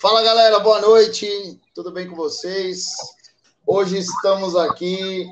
[0.00, 1.26] Fala galera, boa noite,
[1.74, 2.86] tudo bem com vocês?
[3.66, 5.26] Hoje estamos aqui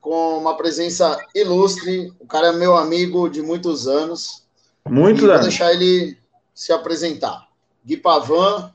[0.00, 2.12] com uma presença ilustre.
[2.20, 4.46] O cara é meu amigo de muitos anos.
[4.88, 6.16] Muito, Vou deixar ele
[6.54, 7.48] se apresentar.
[7.84, 8.72] Gui Pavan.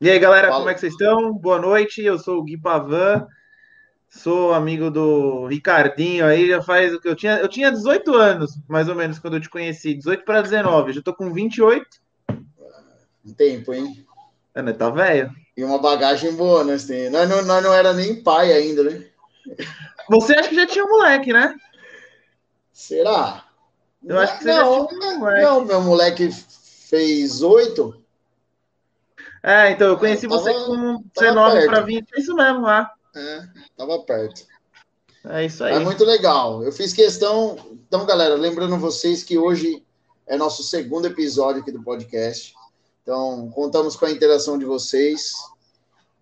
[0.00, 0.60] E aí, galera, Fala.
[0.60, 1.32] como é que vocês estão?
[1.32, 3.26] Boa noite, eu sou o Gui Pavan.
[4.08, 7.38] Sou amigo do Ricardinho aí, já faz o que eu tinha.
[7.38, 9.92] Eu tinha 18 anos, mais ou menos, quando eu te conheci.
[9.92, 10.92] 18 para 19.
[10.92, 12.05] Já tô com 28.
[13.26, 14.06] Um tempo, hein?
[14.54, 14.72] É, né?
[14.72, 15.30] Tá velho.
[15.56, 16.74] E uma bagagem boa, né?
[16.74, 19.04] Assim, nós, não, nós não era nem pai ainda, né?
[20.08, 21.54] Você acha que já tinha moleque, né?
[22.72, 23.44] Será?
[24.04, 25.42] Eu acho que você não, já tinha moleque.
[25.42, 28.02] Não, meu moleque fez oito.
[29.42, 32.90] É, então eu conheci tava, você com 19 para 20, é isso mesmo lá.
[33.14, 33.42] É,
[33.76, 34.44] tava perto.
[35.28, 35.74] É isso aí.
[35.74, 36.62] É muito legal.
[36.62, 37.56] Eu fiz questão.
[37.86, 39.84] Então, galera, lembrando vocês que hoje
[40.26, 42.55] é nosso segundo episódio aqui do podcast.
[43.06, 45.32] Então, contamos com a interação de vocês.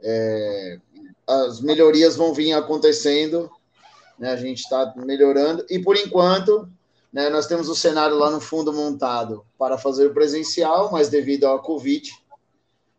[0.02, 0.78] É,
[1.26, 3.50] as melhorias vão vir acontecendo,
[4.18, 4.32] né?
[4.32, 5.64] A gente está melhorando.
[5.70, 6.68] E por enquanto,
[7.10, 11.58] né, nós temos o cenário lá no fundo montado para fazer presencial, mas devido à
[11.58, 12.12] Covid,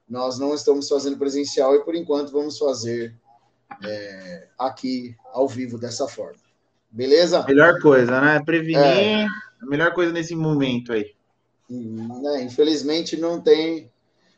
[0.10, 3.16] nós não estamos fazendo presencial e por enquanto vamos fazer
[3.84, 6.40] é, aqui ao vivo dessa forma.
[6.90, 7.46] Beleza?
[7.48, 8.42] Melhor coisa, né?
[8.44, 9.26] Prevenir é.
[9.62, 11.14] a melhor coisa nesse momento aí.
[11.70, 13.92] Né, infelizmente não tem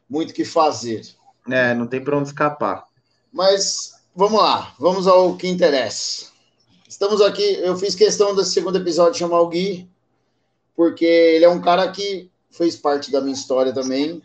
[0.09, 1.01] muito o que fazer.
[1.49, 2.85] É, não tem para onde escapar.
[3.31, 6.27] Mas vamos lá, vamos ao que interessa.
[6.87, 9.89] Estamos aqui, eu fiz questão desse segundo episódio chamar o Gui,
[10.75, 14.21] porque ele é um cara que fez parte da minha história também.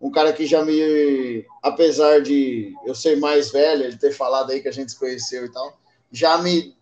[0.00, 4.60] Um cara que já me, apesar de eu ser mais velho, ele ter falado aí
[4.60, 5.78] que a gente se conheceu e tal,
[6.10, 6.74] já me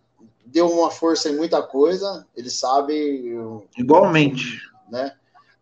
[0.45, 2.25] deu uma força em muita coisa.
[2.35, 2.93] Ele sabe.
[3.27, 4.59] Eu, Igualmente.
[4.89, 5.13] Né?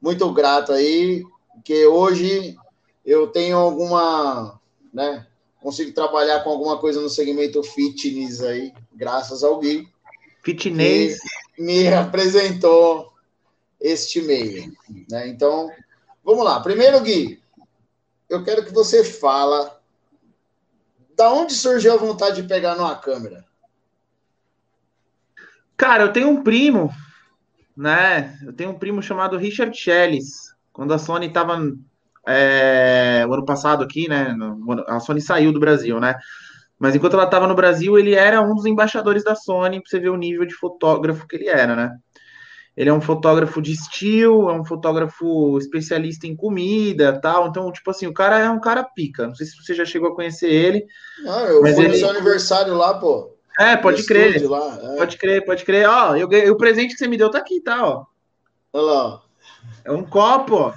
[0.02, 1.24] Muito grato aí,
[1.64, 2.56] que hoje
[3.06, 4.60] eu tenho alguma,
[4.94, 5.26] né?
[5.62, 9.88] Consigo trabalhar com alguma coisa no segmento fitness aí, graças ao Gui.
[10.42, 11.20] Fitness.
[11.58, 13.12] me apresentou
[13.80, 14.72] este meio.
[15.10, 15.28] Né?
[15.28, 15.70] Então,
[16.24, 16.62] vamos lá.
[16.62, 17.42] Primeiro, Gui,
[18.30, 19.80] eu quero que você fala
[21.16, 23.46] da onde surgiu a vontade de pegar numa câmera?
[25.76, 26.90] Cara, eu tenho um primo,
[27.80, 28.38] né?
[28.46, 30.54] Eu tenho um primo chamado Richard Chelles.
[30.74, 31.58] Quando a Sony estava
[32.28, 34.36] é, o ano passado aqui, né?
[34.88, 36.16] A Sony saiu do Brasil, né?
[36.78, 40.00] Mas enquanto ela estava no Brasil, ele era um dos embaixadores da Sony, para você
[40.00, 41.96] ver o nível de fotógrafo que ele era, né?
[42.76, 47.48] Ele é um fotógrafo de estilo, é um fotógrafo especialista em comida, tal.
[47.48, 49.28] Então, tipo assim, o cara é um cara pica.
[49.28, 50.86] Não sei se você já chegou a conhecer ele.
[51.24, 51.88] Não, eu fui ele...
[51.90, 53.39] no seu aniversário lá, pô.
[53.60, 54.50] É, pode crer.
[54.50, 54.96] Lá, é.
[54.96, 55.88] Pode crer, pode crer.
[55.88, 58.06] Ó, eu o presente que você me deu tá aqui, tá, ó.
[58.72, 59.22] Olha lá.
[59.84, 60.74] É um copo, ó.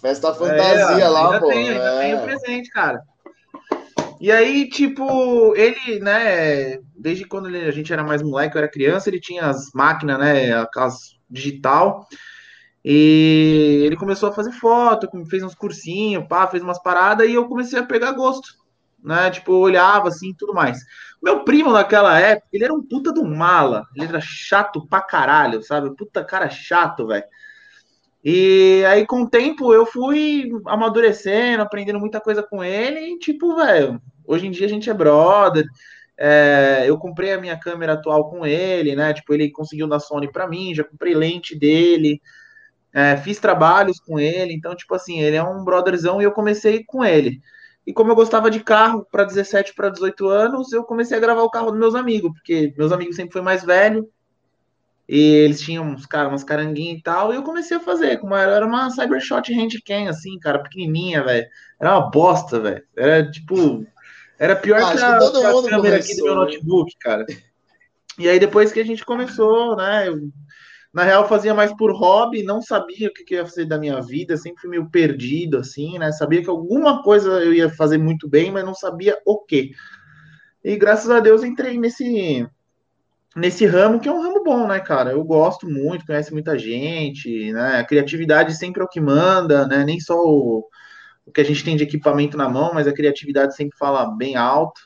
[0.00, 1.48] Festa fantasia é, lá, pô.
[1.48, 2.00] Tem, ainda é.
[2.00, 3.02] tem o presente, cara.
[4.20, 8.70] E aí, tipo, ele, né, desde quando ele, a gente era mais moleque, eu era
[8.70, 12.06] criança, ele tinha as máquinas, né, aquelas digital,
[12.84, 17.48] e ele começou a fazer foto, fez uns cursinhos, pá, fez umas paradas, e eu
[17.48, 18.50] comecei a pegar gosto,
[19.02, 20.80] né, tipo, eu olhava assim, tudo mais.
[21.22, 25.62] Meu primo naquela época, ele era um puta do mala, ele era chato pra caralho,
[25.62, 27.24] sabe, puta cara chato, velho.
[28.24, 33.56] E aí, com o tempo, eu fui amadurecendo, aprendendo muita coisa com ele, e tipo,
[33.56, 35.66] velho, hoje em dia a gente é brother.
[36.18, 39.14] É, eu comprei a minha câmera atual com ele, né?
[39.14, 42.20] Tipo, ele conseguiu da Sony para mim, já comprei lente dele,
[42.92, 46.84] é, fiz trabalhos com ele, então, tipo assim, ele é um brotherzão e eu comecei
[46.84, 47.40] com ele.
[47.90, 51.42] E como eu gostava de carro para 17 para 18 anos, eu comecei a gravar
[51.42, 54.08] o carro dos meus amigos, porque meus amigos sempre foi mais velho,
[55.08, 58.18] e eles tinham uns cara, umas caranguinhas e tal, e eu comecei a fazer.
[58.18, 61.48] Como era, era uma Cybershot Handcam, assim, cara, pequenininha, velho.
[61.80, 62.84] Era uma bosta, velho.
[62.96, 63.84] Era tipo.
[64.38, 66.40] Era pior ah, que, a, que a câmera aqui do meu né?
[66.42, 67.26] notebook, cara.
[68.16, 70.06] E aí depois que a gente começou, né?
[70.06, 70.30] Eu,
[70.92, 74.00] na real, fazia mais por hobby, não sabia o que, que ia fazer da minha
[74.02, 76.10] vida, sempre fui meio perdido, assim, né?
[76.10, 79.70] Sabia que alguma coisa eu ia fazer muito bem, mas não sabia o quê.
[80.64, 82.46] E graças a Deus entrei nesse
[83.36, 85.12] nesse ramo, que é um ramo bom, né, cara?
[85.12, 87.78] Eu gosto muito, conhece muita gente, né?
[87.78, 89.84] A criatividade sempre é o que manda, né?
[89.84, 90.68] Nem só o,
[91.24, 94.36] o que a gente tem de equipamento na mão, mas a criatividade sempre fala bem
[94.36, 94.80] alto.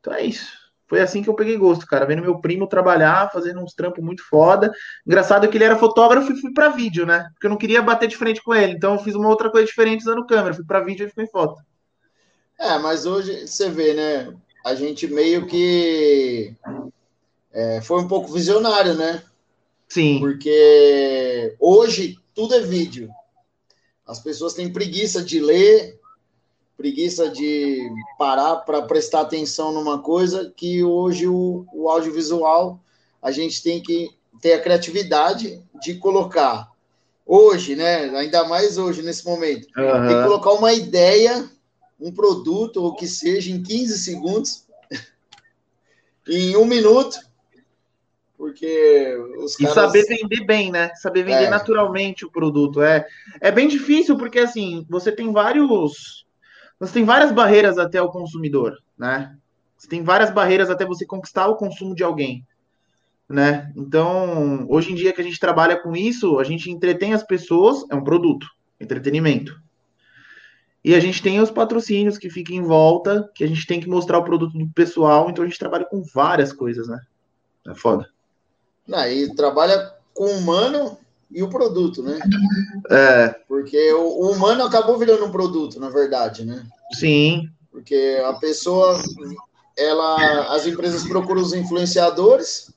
[0.00, 0.63] Então é isso.
[0.86, 2.04] Foi assim que eu peguei gosto, cara.
[2.04, 4.70] Vendo meu primo trabalhar, fazendo uns trampos muito foda.
[5.06, 7.28] Engraçado que ele era fotógrafo e fui para vídeo, né?
[7.32, 8.72] Porque eu não queria bater de frente com ele.
[8.72, 10.54] Então eu fiz uma outra coisa diferente usando câmera.
[10.54, 11.62] Fui para vídeo e ficou em foto.
[12.58, 14.34] É, mas hoje você vê, né?
[14.64, 16.54] A gente meio que
[17.52, 19.22] é, foi um pouco visionário, né?
[19.88, 20.18] Sim.
[20.20, 23.08] Porque hoje tudo é vídeo.
[24.06, 25.98] As pessoas têm preguiça de ler,
[26.76, 32.80] preguiça de parar para prestar atenção numa coisa que hoje o, o audiovisual
[33.22, 34.10] a gente tem que
[34.40, 36.70] ter a criatividade de colocar
[37.24, 38.10] hoje, né?
[38.16, 39.66] Ainda mais hoje, nesse momento.
[39.76, 40.06] Uhum.
[40.06, 41.48] Tem que colocar uma ideia,
[41.98, 44.66] um produto, ou que seja, em 15 segundos,
[46.28, 47.18] em um minuto,
[48.36, 49.72] porque os caras...
[49.72, 50.94] E saber vender bem, né?
[50.96, 51.50] Saber vender é.
[51.50, 52.82] naturalmente o produto.
[52.82, 53.06] É,
[53.40, 56.23] é bem difícil, porque assim, você tem vários.
[56.78, 59.36] Você tem várias barreiras até o consumidor, né?
[59.76, 62.44] Você tem várias barreiras até você conquistar o consumo de alguém
[63.28, 63.72] né?
[63.76, 67.84] Então, hoje em dia que a gente trabalha com isso, a gente entretém as pessoas,
[67.90, 68.46] é um produto,
[68.80, 69.60] entretenimento.
[70.84, 73.88] E a gente tem os patrocínios que ficam em volta, que a gente tem que
[73.88, 77.00] mostrar o produto do pessoal, então a gente trabalha com várias coisas, né?
[77.66, 78.08] É foda.
[79.08, 80.98] E trabalha com humano
[81.34, 82.18] e o produto, né?
[82.88, 83.28] É.
[83.48, 86.64] Porque o, humano acabou virando um produto, na verdade, né?
[86.92, 87.50] Sim.
[87.72, 89.02] Porque a pessoa,
[89.76, 92.72] ela, as empresas procuram os influenciadores,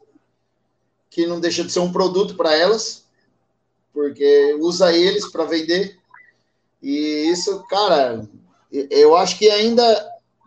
[1.11, 3.05] que não deixa de ser um produto para elas,
[3.93, 5.95] porque usa eles para vender.
[6.81, 8.27] E isso, cara,
[8.71, 9.83] eu acho que ainda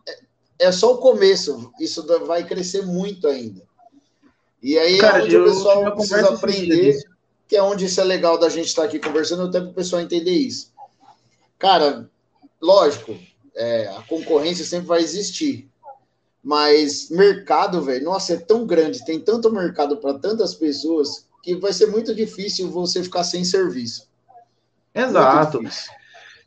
[0.08, 0.18] é,
[0.58, 3.62] é só o começo, isso vai crescer muito ainda.
[4.60, 6.98] E aí é cara, é onde o pessoal precisa aprender,
[7.50, 10.00] que é onde isso é legal da gente estar aqui conversando, até para o pessoal
[10.00, 10.72] entender isso.
[11.58, 12.08] Cara,
[12.62, 13.18] lógico,
[13.56, 15.68] é, a concorrência sempre vai existir.
[16.44, 21.72] Mas mercado, velho, nossa, é tão grande, tem tanto mercado para tantas pessoas que vai
[21.72, 24.08] ser muito difícil você ficar sem serviço.
[24.94, 25.60] Exato.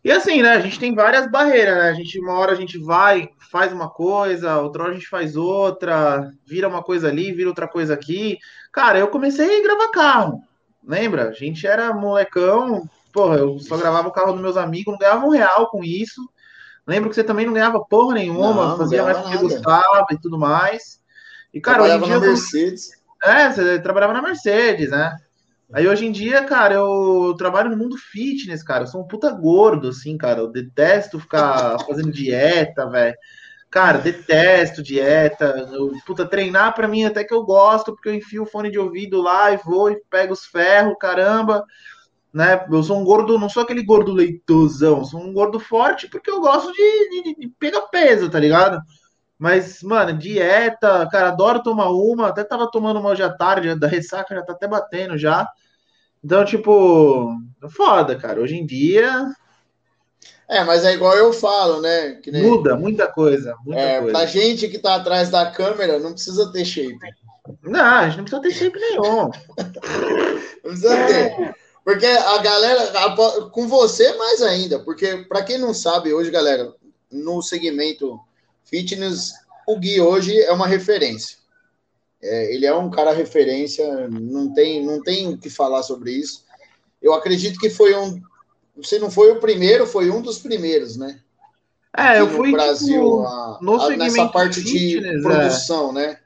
[0.06, 0.52] E assim, né?
[0.52, 1.90] A gente tem várias barreiras, né?
[1.90, 5.36] A gente, uma hora a gente vai, faz uma coisa, outra hora a gente faz
[5.36, 8.38] outra, vira uma coisa ali, vira outra coisa aqui.
[8.72, 10.42] Cara, eu comecei a gravar carro.
[10.86, 11.30] Lembra?
[11.30, 15.26] A gente era molecão, porra, eu só gravava o carro dos meus amigos, não ganhava
[15.26, 16.22] um real com isso.
[16.86, 20.38] Lembro que você também não ganhava porra nenhuma, não, fazia mais porque gostava e tudo
[20.38, 21.02] mais.
[21.54, 22.20] E, cara, hoje em dia.
[22.20, 22.90] Na Mercedes.
[23.24, 25.16] É, você trabalhava na Mercedes, né?
[25.72, 28.84] Aí hoje em dia, cara, eu trabalho no mundo fitness, cara.
[28.84, 30.42] Eu sou um puta gordo, assim, cara.
[30.42, 33.16] Eu detesto ficar fazendo dieta, velho.
[33.74, 35.46] Cara, detesto dieta.
[35.74, 38.78] Eu, puta, treinar pra mim até que eu gosto, porque eu enfio o fone de
[38.78, 41.66] ouvido lá e vou e pego os ferros, caramba
[42.34, 42.66] né?
[42.70, 46.42] Eu sou um gordo, não sou aquele gordo leitosão, sou um gordo forte porque eu
[46.42, 48.82] gosto de, de, de, pegar peso, tá ligado?
[49.38, 53.88] Mas, mano, dieta, cara, adoro tomar uma, até tava tomando uma hoje à tarde, da
[53.88, 55.48] ressaca já tá até batendo já.
[56.24, 57.38] Então, tipo,
[57.70, 58.40] foda, cara.
[58.42, 59.28] Hoje em dia.
[60.54, 62.20] É, mas é igual eu falo, né?
[62.28, 62.44] Nem...
[62.44, 63.56] Muda muita coisa.
[63.66, 64.12] Muita é, coisa.
[64.12, 67.00] Pra gente que tá atrás da câmera, não precisa ter shape.
[67.64, 69.32] Não, a gente não precisa ter shape nenhum.
[70.64, 71.56] não precisa ter.
[71.84, 73.16] Porque a galera,
[73.50, 76.72] com você mais ainda, porque para quem não sabe hoje, galera,
[77.12, 78.20] no segmento
[78.64, 79.34] fitness,
[79.68, 81.38] o Gui hoje é uma referência.
[82.22, 86.46] É, ele é um cara referência, não tem, não tem o que falar sobre isso.
[87.02, 88.22] Eu acredito que foi um,
[88.82, 91.20] se não foi o primeiro, foi um dos primeiros, né?
[91.96, 95.94] É, eu fui no Brasil tipo, a, no a, nessa parte fitness, de produção, é.
[95.94, 96.20] né?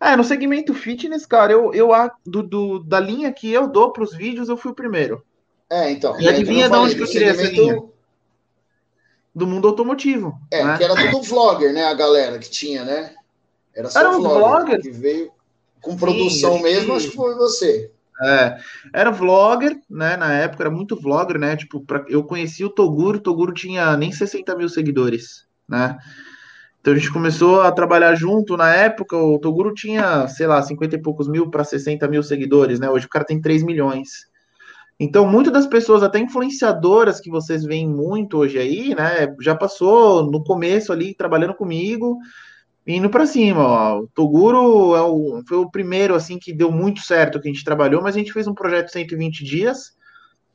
[0.00, 1.88] É, no segmento fitness, cara, eu, eu
[2.24, 5.24] do, do da linha que eu dou para os vídeos, eu fui o primeiro.
[5.68, 6.20] É, então.
[6.20, 7.82] E adivinha de onde que eu tirei essa linha?
[9.34, 10.38] Do mundo automotivo.
[10.50, 10.76] É, né?
[10.76, 11.86] que era tudo vlogger, né?
[11.86, 13.14] A galera que tinha, né?
[13.74, 15.32] Era só era um vlogger, vlogger que veio
[15.80, 17.90] com produção Sim, mesmo, acho que foi você.
[18.22, 18.56] É,
[18.92, 20.16] era vlogger, né?
[20.16, 21.56] Na época era muito vlogger, né?
[21.56, 25.98] Tipo, pra, eu conheci o Toguro, o Toguro tinha nem 60 mil seguidores, né?
[26.80, 29.16] Então a gente começou a trabalhar junto na época.
[29.16, 32.90] O Toguro tinha, sei lá, 50 e poucos mil para 60 mil seguidores, né?
[32.90, 34.28] Hoje o cara tem 3 milhões.
[35.00, 39.34] Então, muitas das pessoas, até influenciadoras que vocês veem muito hoje aí, né?
[39.40, 42.18] Já passou no começo ali trabalhando comigo,
[42.86, 43.60] indo para cima.
[43.60, 44.00] Ó.
[44.00, 47.64] O Toguro é o, foi o primeiro assim que deu muito certo que a gente
[47.64, 49.92] trabalhou, mas a gente fez um projeto 120 dias,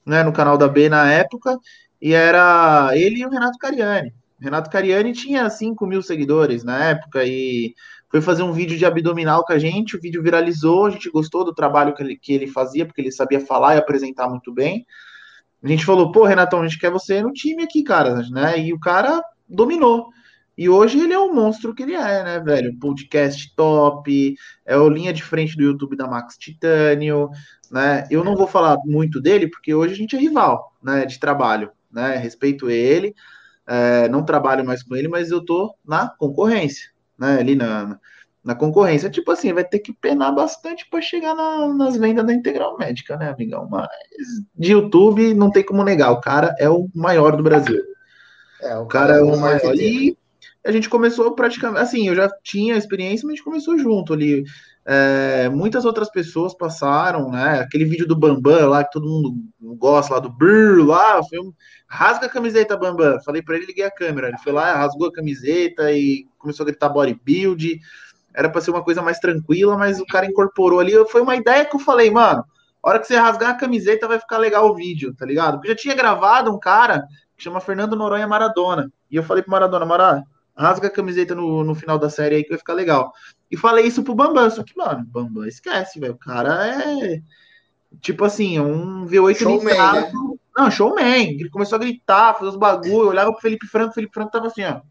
[0.06, 0.24] né?
[0.24, 1.58] No canal da B na época,
[2.02, 4.14] e era ele e o Renato Cariani.
[4.40, 7.74] Renato Cariani tinha 5 mil seguidores na época e
[8.10, 9.98] foi fazer um vídeo de abdominal com a gente.
[9.98, 13.12] O vídeo viralizou, a gente gostou do trabalho que ele, que ele fazia, porque ele
[13.12, 14.86] sabia falar e apresentar muito bem.
[15.62, 18.58] A gente falou, pô, Renatão, a gente quer você no time aqui, cara, né?
[18.58, 20.08] E o cara dominou.
[20.60, 22.78] E hoje ele é o monstro que ele é, né, velho?
[22.78, 24.36] Podcast top,
[24.66, 27.30] é o linha de frente do YouTube da Max Titânio,
[27.72, 28.06] né?
[28.12, 31.72] Eu não vou falar muito dele, porque hoje a gente é rival, né, de trabalho,
[31.90, 32.18] né?
[32.18, 33.16] Respeito ele,
[33.66, 37.40] é, não trabalho mais com ele, mas eu tô na concorrência, né?
[37.40, 37.98] Ali na,
[38.44, 39.10] na concorrência.
[39.10, 43.16] Tipo assim, vai ter que penar bastante para chegar na, nas vendas da Integral Médica,
[43.16, 43.66] né, amigão?
[43.72, 43.88] Mas
[44.54, 47.82] de YouTube não tem como negar, o cara é o maior do Brasil.
[48.62, 49.74] É, o cara, é o maior.
[49.74, 50.18] E
[50.66, 54.44] a gente começou praticamente, assim, eu já tinha experiência, mas a gente começou junto ali.
[54.86, 57.60] É, muitas outras pessoas passaram, né?
[57.60, 59.36] Aquele vídeo do Bambam lá, que todo mundo
[59.78, 61.54] gosta lá do Brrr lá, foi um,
[61.88, 63.22] rasga a camiseta, Bambam.
[63.24, 64.30] Falei para ele, liguei a câmera.
[64.30, 67.80] Ele foi lá, rasgou a camiseta e começou a gritar bodybuild.
[68.34, 70.94] Era para ser uma coisa mais tranquila, mas o cara incorporou ali.
[71.10, 72.44] Foi uma ideia que eu falei, mano.
[72.82, 75.56] A hora que você rasgar a camiseta vai ficar legal o vídeo, tá ligado?
[75.56, 78.92] Porque já tinha gravado um cara que chama Fernando Noronha Maradona.
[79.12, 80.26] E eu falei pro Maradona, Maradona,
[80.60, 83.14] rasga a camiseta no, no final da série aí que vai ficar legal.
[83.50, 86.14] E falei isso pro Bambam, só que, mano, Bambam esquece, velho.
[86.14, 87.22] O cara é.
[88.02, 90.12] Tipo assim, um V8 showman, né?
[90.56, 91.32] Não, showman.
[91.40, 94.48] Ele começou a gritar, fazer os bagulho, olhava pro Felipe Franco, o Felipe Franco tava
[94.48, 94.82] assim, ó.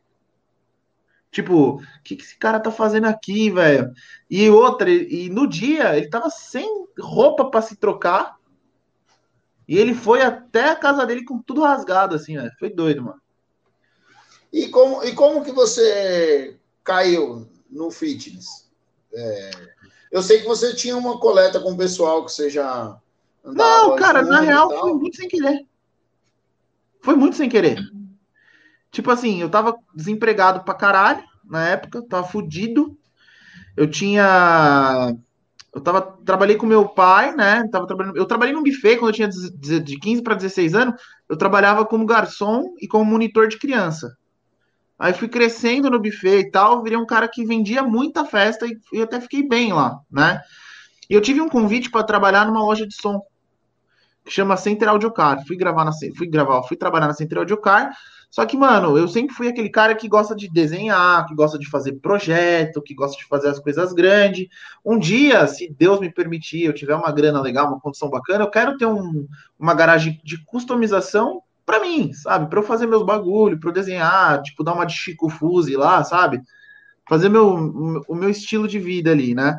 [1.31, 3.93] Tipo, o que, que esse cara tá fazendo aqui, velho?
[4.31, 6.67] E outra, e no dia ele tava sem
[6.99, 8.37] roupa para se trocar.
[9.69, 12.51] E ele foi até a casa dele com tudo rasgado, assim, velho.
[12.59, 13.21] Foi doido, mano.
[14.53, 18.69] E como, e como que você caiu no fitness?
[19.13, 19.51] É,
[20.11, 22.97] eu sei que você tinha uma coleta com o pessoal que você já.
[23.45, 25.67] Não, cara, na real foi muito sem querer.
[27.01, 27.79] Foi muito sem querer.
[28.91, 32.97] Tipo assim, eu tava desempregado pra caralho na época, tava fudido.
[33.77, 35.15] Eu tinha.
[35.75, 37.69] Eu tava, trabalhei com meu pai, né?
[37.71, 41.01] Tava trabalhando, eu trabalhei num buffet quando eu tinha de 15 para 16 anos.
[41.29, 44.17] Eu trabalhava como garçom e como monitor de criança.
[44.99, 48.77] Aí fui crescendo no buffet e tal, virei um cara que vendia muita festa e,
[48.93, 50.41] e até fiquei bem lá, né?
[51.09, 53.23] E eu tive um convite para trabalhar numa loja de som
[54.25, 55.45] que chama Center Audio Car.
[55.47, 57.91] Fui gravar na fui gravar, fui trabalhar na Center Audio Car.
[58.31, 61.69] Só que, mano, eu sempre fui aquele cara que gosta de desenhar, que gosta de
[61.71, 64.49] fazer projeto, que gosta de fazer as coisas grandes.
[64.85, 68.51] Um dia, se Deus me permitir, eu tiver uma grana legal, uma condição bacana, eu
[68.51, 69.27] quero ter um,
[69.59, 72.49] uma garagem de customização para mim, sabe?
[72.49, 76.03] Para eu fazer meus bagulho, para eu desenhar, tipo, dar uma de Chico Fuse lá,
[76.03, 76.41] sabe?
[77.07, 77.55] Fazer meu,
[78.09, 79.59] o meu estilo de vida ali, né?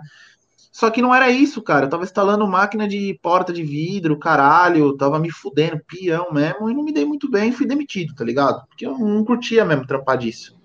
[0.71, 1.85] Só que não era isso, cara.
[1.85, 6.73] Eu tava instalando máquina de porta de vidro, caralho, tava me fudendo, peão mesmo, e
[6.73, 8.65] não me dei muito bem, fui demitido, tá ligado?
[8.67, 10.57] Porque eu não curtia mesmo trampar disso.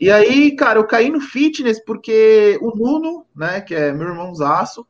[0.00, 4.86] E aí, cara, eu caí no fitness porque o Nuno, né, que é meu irmãozaço,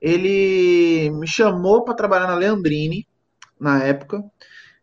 [0.00, 3.04] ele me chamou para trabalhar na Leandrine,
[3.58, 4.22] na época,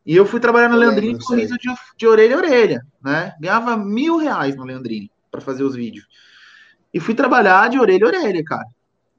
[0.05, 1.67] e eu fui trabalhar na Leandrine com sorriso de,
[1.97, 3.35] de orelha a orelha, né?
[3.39, 6.07] Ganhava mil reais na Leandrine para fazer os vídeos.
[6.93, 8.67] E fui trabalhar de orelha a orelha, cara,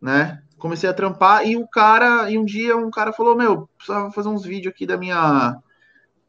[0.00, 0.42] né?
[0.58, 4.28] Comecei a trampar e o cara, e um dia um cara falou: Meu, precisava fazer
[4.28, 5.56] uns vídeos aqui da minha,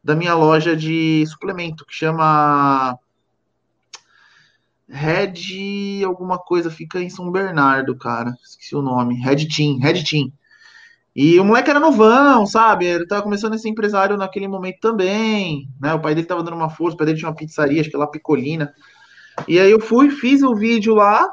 [0.02, 2.98] da minha loja de suplemento que chama
[4.88, 8.34] Red alguma coisa, fica em São Bernardo, cara.
[8.44, 9.14] Esqueci o nome.
[9.16, 10.32] Red Team, Red Team.
[11.14, 12.86] E o moleque era novão, sabe?
[12.86, 15.94] Ele tava começando a ser empresário naquele momento também, né?
[15.94, 17.96] O pai dele tava dando uma força, o pai dele tinha uma pizzaria, acho que
[17.96, 18.74] lá Picolina.
[19.46, 21.28] E aí eu fui, fiz o vídeo lá,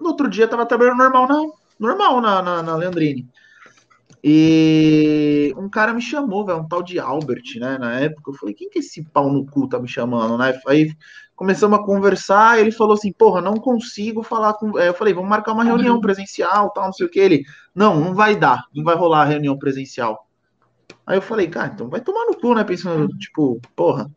[0.00, 1.46] no outro dia tava trabalhando normal na,
[1.78, 3.28] normal na, na, na Leandrine.
[4.22, 7.78] E um cara me chamou, velho, um tal de Albert, né?
[7.78, 10.58] Na época, eu falei, quem que é esse pau no cu tá me chamando, né?
[10.66, 10.90] Aí
[11.40, 14.78] começamos a conversar, ele falou assim, porra, não consigo falar com.
[14.78, 16.00] Eu falei, vamos marcar uma reunião uhum.
[16.02, 17.18] presencial, tal, não sei o que.
[17.18, 17.44] Ele,
[17.74, 20.28] não, não vai dar, não vai rolar a reunião presencial.
[21.06, 22.62] Aí eu falei, cara, então vai tomar no cu, né?
[22.62, 24.10] Pensando, tipo, porra.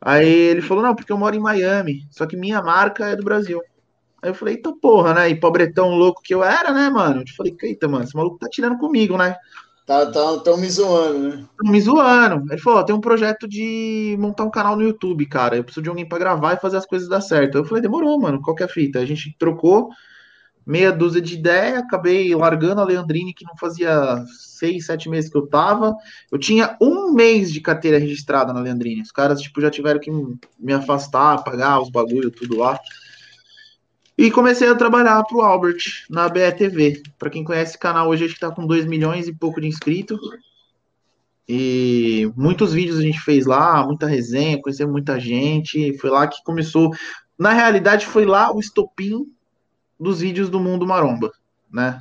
[0.00, 3.24] Aí ele falou, não, porque eu moro em Miami, só que minha marca é do
[3.24, 3.60] Brasil.
[4.22, 5.28] Aí eu falei, eita porra, né?
[5.28, 7.22] E pobretão louco que eu era, né, mano?
[7.22, 9.34] Eu falei, eita, mano, esse maluco tá tirando comigo, né?
[9.84, 11.44] Tá, tá, tão me zoando, né?
[11.58, 12.52] Tão me zoando.
[12.52, 15.56] Ele falou: tem um projeto de montar um canal no YouTube, cara.
[15.56, 17.58] Eu preciso de alguém para gravar e fazer as coisas dar certo.
[17.58, 18.40] Eu falei: demorou, mano.
[18.40, 19.00] Qual que é a fita?
[19.00, 19.90] A gente trocou
[20.64, 25.36] meia dúzia de ideia, acabei largando a Leandrine, que não fazia seis, sete meses que
[25.36, 25.96] eu tava.
[26.30, 29.02] Eu tinha um mês de carteira registrada na Leandrine.
[29.02, 32.78] Os caras, tipo, já tiveram que me afastar, pagar os bagulho, tudo lá.
[34.22, 37.02] E comecei a trabalhar para o Albert na BETV.
[37.18, 39.66] Para quem conhece o canal hoje, a gente está com 2 milhões e pouco de
[39.66, 40.20] inscritos.
[41.48, 45.98] E muitos vídeos a gente fez lá, muita resenha, conheceu muita gente.
[45.98, 46.92] Foi lá que começou.
[47.36, 49.26] Na realidade, foi lá o estopim
[49.98, 51.32] dos vídeos do Mundo Maromba,
[51.68, 52.00] né?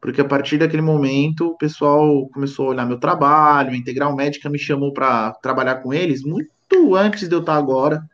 [0.00, 4.50] Porque a partir daquele momento o pessoal começou a olhar meu trabalho, a Integral Médica
[4.50, 8.04] me chamou para trabalhar com eles muito antes de eu estar agora.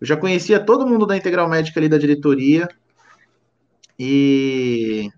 [0.00, 2.68] Eu já conhecia todo mundo da Integral Médica ali da diretoria.
[3.98, 5.10] E.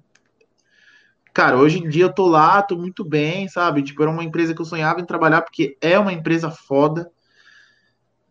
[1.33, 3.83] Cara, hoje em dia eu tô lá, tô muito bem, sabe?
[3.83, 7.11] Tipo, era uma empresa que eu sonhava em trabalhar, porque é uma empresa foda.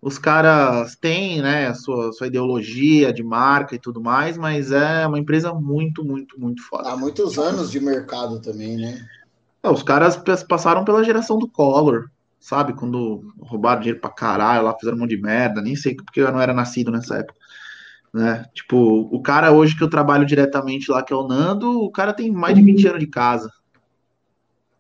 [0.01, 5.05] Os caras têm, né, a sua, sua ideologia de marca e tudo mais, mas é
[5.05, 6.89] uma empresa muito, muito, muito forte.
[6.89, 9.07] Há muitos anos de mercado também, né?
[9.63, 12.09] É, os caras passaram pela geração do Collor,
[12.41, 12.73] sabe?
[12.73, 16.31] Quando roubaram dinheiro pra caralho, lá fizeram um monte de merda, nem sei porque eu
[16.31, 17.39] não era nascido nessa época.
[18.13, 18.43] Né?
[18.53, 22.11] Tipo, o cara hoje que eu trabalho diretamente lá, que é o Nando, o cara
[22.11, 23.49] tem mais de 20 anos de casa.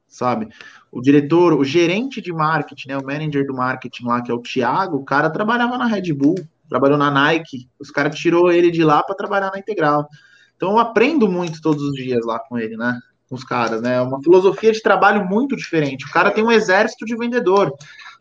[0.07, 0.49] Sabe?
[0.91, 2.97] O diretor, o gerente de marketing, né?
[2.97, 6.35] O manager do marketing lá, que é o Thiago, o cara trabalhava na Red Bull,
[6.67, 10.09] trabalhou na Nike, os caras tirou ele de lá para trabalhar na Integral.
[10.57, 12.99] Então eu aprendo muito todos os dias lá com ele, né?
[13.31, 13.95] Com os caras, né?
[13.95, 16.05] É uma filosofia de trabalho muito diferente.
[16.05, 17.73] O cara tem um exército de vendedor,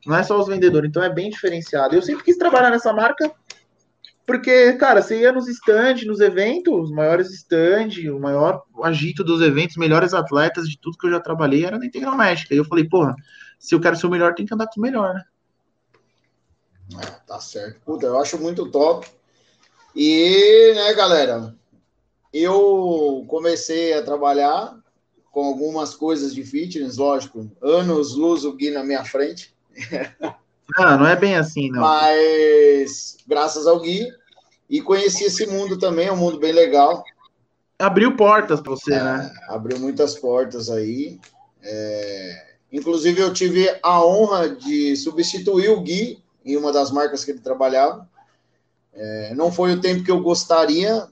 [0.06, 1.96] não é só os vendedores, então é bem diferenciado.
[1.96, 3.28] Eu sempre quis trabalhar nessa marca
[4.24, 9.42] porque, cara, você ia nos stands, nos eventos, os maiores stands, o maior agito dos
[9.42, 12.54] eventos, melhores atletas de tudo que eu já trabalhei era na Integral Médica.
[12.54, 13.16] E eu falei, porra,
[13.58, 15.24] se eu quero ser o melhor, tem que andar com o melhor, né?
[17.02, 17.80] É, tá certo.
[17.84, 19.08] Puta, eu acho muito top.
[19.96, 21.52] E, né, galera,
[22.32, 24.79] eu comecei a trabalhar
[25.30, 29.54] com algumas coisas de fitness, lógico, anos luz o Gui na minha frente.
[30.78, 31.80] Não, não é bem assim, não.
[31.80, 34.06] Mas, graças ao Gui,
[34.68, 37.02] e conheci esse mundo também, é um mundo bem legal.
[37.78, 39.32] Abriu portas para você, é, né?
[39.48, 41.18] Abriu muitas portas aí.
[41.62, 42.54] É...
[42.72, 47.40] Inclusive, eu tive a honra de substituir o Gui em uma das marcas que ele
[47.40, 48.08] trabalhava.
[48.92, 49.34] É...
[49.34, 51.08] Não foi o tempo que eu gostaria,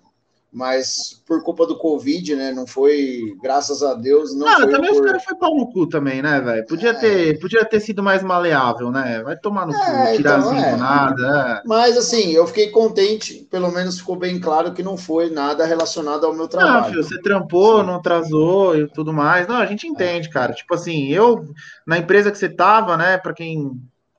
[0.50, 2.52] mas por culpa do Covid, né?
[2.52, 5.00] Não foi, graças a Deus, não, não também por...
[5.00, 6.66] os caras foi pau no cu também, né, velho?
[6.66, 6.94] Podia, é.
[6.94, 9.22] ter, podia ter sido mais maleável, né?
[9.22, 10.76] Vai tomar no é, cu, tirar então, é.
[10.76, 11.60] nada.
[11.62, 11.68] É.
[11.68, 16.24] Mas assim, eu fiquei contente, pelo menos ficou bem claro que não foi nada relacionado
[16.24, 16.80] ao meu trabalho.
[16.80, 17.86] Não, filho, você trampou, Sim.
[17.86, 19.46] não atrasou e tudo mais.
[19.46, 20.54] Não, a gente entende, cara.
[20.54, 21.44] Tipo assim, eu,
[21.86, 23.72] na empresa que você tava, né, para quem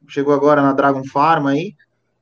[0.07, 1.73] chegou agora na Dragon Pharma aí,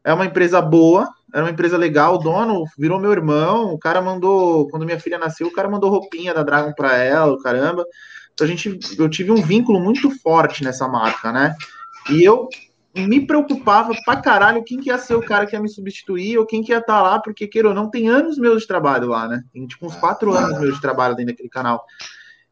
[0.02, 4.02] é uma empresa boa, era uma empresa legal, o dono virou meu irmão, o cara
[4.02, 7.86] mandou, quando minha filha nasceu, o cara mandou roupinha da Dragon para ela, caramba.
[8.34, 11.54] Então a gente, eu tive um vínculo muito forte nessa marca, né?
[12.10, 12.48] E eu
[12.96, 16.46] me preocupava pra caralho quem que ia ser o cara que ia me substituir ou
[16.46, 19.10] quem que ia estar tá lá, porque, queira ou não, tem anos meus de trabalho
[19.10, 19.44] lá, né?
[19.52, 21.84] Tem tipo uns quatro anos meus de trabalho dentro daquele canal.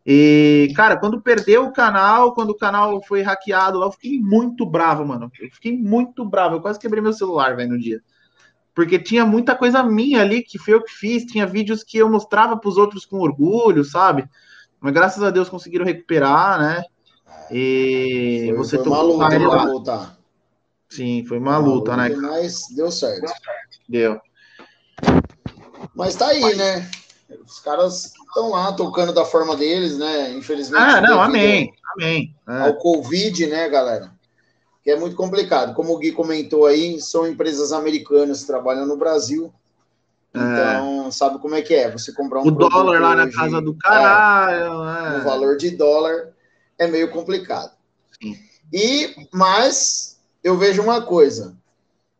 [0.05, 4.65] E, cara, quando perdeu o canal, quando o canal foi hackeado lá, eu fiquei muito
[4.65, 5.31] bravo, mano.
[5.39, 6.55] Eu fiquei muito bravo.
[6.55, 8.01] Eu quase quebrei meu celular, velho, no dia
[8.75, 12.09] porque tinha muita coisa minha ali que foi eu que fiz, tinha vídeos que eu
[12.09, 14.29] mostrava para os outros com orgulho, sabe?
[14.81, 16.83] Mas graças a Deus conseguiram recuperar, né?
[17.49, 20.17] E foi, você foi uma luta para voltar.
[20.89, 22.15] Sim, foi uma, uma luta, luta, né?
[22.15, 23.31] Mas deu certo.
[23.87, 24.19] Deu.
[25.95, 26.89] Mas tá aí, né?
[27.47, 30.33] Os caras estão lá tocando da forma deles, né?
[30.33, 30.83] Infelizmente.
[30.83, 31.73] Ah, não, amém.
[31.95, 32.35] Amém.
[32.47, 32.61] É.
[32.61, 34.14] Ao Covid, né, galera?
[34.85, 35.73] Que é muito complicado.
[35.73, 39.51] Como o Gui comentou aí, são empresas americanas que trabalham no Brasil.
[40.31, 40.37] É.
[40.37, 41.11] Então, é.
[41.11, 41.89] sabe como é que é?
[41.89, 44.83] Você comprar um O dólar lá hoje, na casa do caralho.
[44.83, 45.17] É, é.
[45.17, 46.33] O valor de dólar
[46.77, 47.71] é meio complicado.
[48.21, 48.37] Sim.
[48.71, 51.57] E, mas, eu vejo uma coisa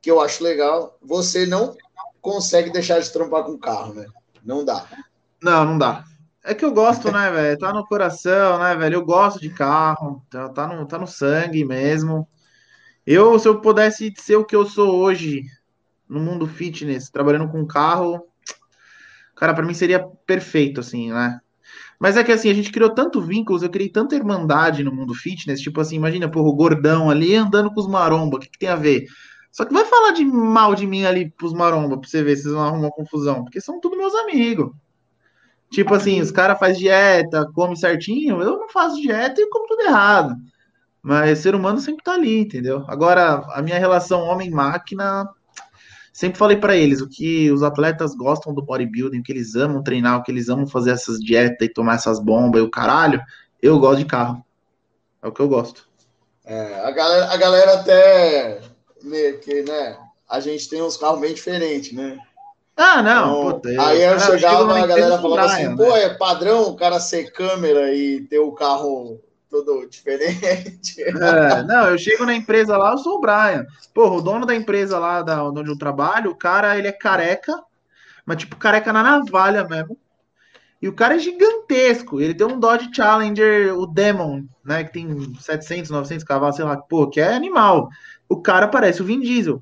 [0.02, 1.78] que eu acho legal: você não
[2.20, 4.08] consegue deixar de trampar com carro, né?
[4.44, 4.88] Não dá.
[5.40, 6.04] Não, não dá.
[6.44, 7.60] É que eu gosto, né, velho?
[7.60, 8.96] Tá no coração, né, velho?
[8.96, 12.28] Eu gosto de carro, tá, tá, no, tá no sangue mesmo.
[13.06, 15.44] Eu, se eu pudesse ser o que eu sou hoje
[16.10, 18.26] no mundo fitness, trabalhando com carro,
[19.36, 21.40] cara, para mim seria perfeito, assim, né?
[22.00, 25.14] Mas é que assim, a gente criou tanto vínculos, eu criei tanta irmandade no mundo
[25.14, 28.60] fitness, tipo assim, imagina, porra, o gordão ali andando com os maromba, o que, que
[28.60, 29.06] tem a ver?
[29.52, 32.54] Só que vai falar de mal de mim ali pros maromba, pra você ver vocês
[32.54, 34.72] vão arrumar confusão, porque são tudo meus amigos.
[35.70, 39.82] Tipo assim, os caras fazem dieta, come certinho, eu não faço dieta e como tudo
[39.82, 40.36] errado.
[41.06, 42.84] Mas ser humano sempre tá ali, entendeu?
[42.88, 45.30] Agora, a minha relação homem-máquina,
[46.12, 49.84] sempre falei para eles o que os atletas gostam do bodybuilding, o que eles amam
[49.84, 53.22] treinar, o que eles amam fazer essas dietas e tomar essas bombas e o caralho.
[53.62, 54.44] Eu gosto de carro.
[55.22, 55.88] É o que eu gosto.
[56.44, 58.62] É, a galera, a galera até
[59.04, 60.00] meio que, né?
[60.28, 62.18] A gente tem uns carros bem diferentes, né?
[62.76, 63.52] Ah, não.
[63.52, 67.94] Então, aí eu chegava, a galera falava assim, pô, é padrão o cara ser câmera
[67.94, 69.22] e ter o carro
[69.64, 71.04] todo diferente.
[71.06, 73.66] É, não, eu chego na empresa lá, eu sou o Brian.
[73.94, 77.54] Porra, o dono da empresa lá da, onde eu trabalho, o cara, ele é careca,
[78.26, 79.98] mas tipo, careca na navalha mesmo.
[80.82, 82.22] E o cara é gigantesco.
[82.22, 84.84] Ele tem um Dodge Challenger, o Demon, né?
[84.84, 86.78] Que tem 700, 900 cavalos, sei lá.
[86.78, 87.90] Pô, que é animal.
[88.28, 89.62] O cara parece o Vin Diesel.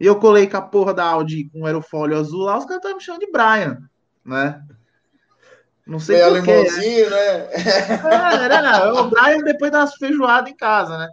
[0.00, 2.96] E eu colei com a porra da Audi com aerofólio azul lá, os caras estão
[2.96, 3.78] me chamando de Brian,
[4.24, 4.60] né?
[5.86, 7.48] Não sei Meio alemãozinho, né?
[7.52, 11.08] É, era, não, o Brian depois das feijoadas em casa, né?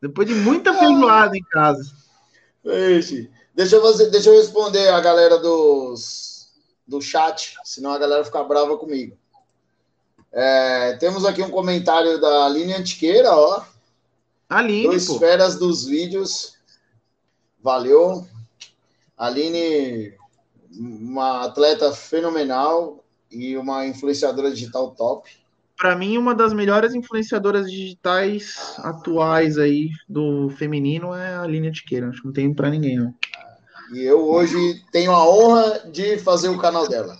[0.00, 1.82] Depois de muita feijoada em casa.
[2.64, 3.30] Ixi.
[3.54, 6.50] Deixa eu, fazer, deixa eu responder a galera dos,
[6.86, 9.16] do chat, senão a galera fica brava comigo.
[10.32, 13.62] É, temos aqui um comentário da Aline Antiqueira, ó.
[14.48, 15.18] Aline, Dois pô.
[15.18, 16.54] feras dos vídeos.
[17.62, 18.26] Valeu.
[19.16, 20.14] Aline,
[20.78, 25.28] uma atleta fenomenal e uma influenciadora digital top.
[25.76, 32.08] Para mim, uma das melhores influenciadoras digitais atuais aí do feminino é a Aline Etiqueira.
[32.08, 33.14] Acho que não tem para ninguém, não.
[33.94, 34.56] E eu hoje
[34.92, 37.16] tenho a honra de fazer o canal dela.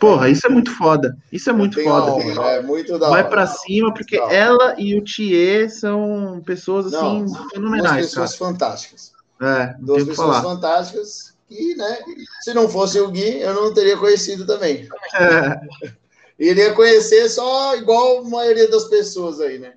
[0.00, 1.16] Porra, isso é muito foda.
[1.30, 2.12] Isso é muito foda.
[2.12, 7.20] honra, é muito da Vai pra cima, porque ela e o Thier são pessoas assim
[7.20, 8.02] Não, Duas fenomenais, cara.
[8.02, 9.12] pessoas fantásticas.
[9.40, 11.98] É, Duas pessoas fantásticas que, né,
[12.40, 14.88] se não fosse o Gui, eu não teria conhecido também.
[15.14, 15.92] É,
[16.38, 19.74] Iria conhecer só igual a maioria das pessoas aí, né?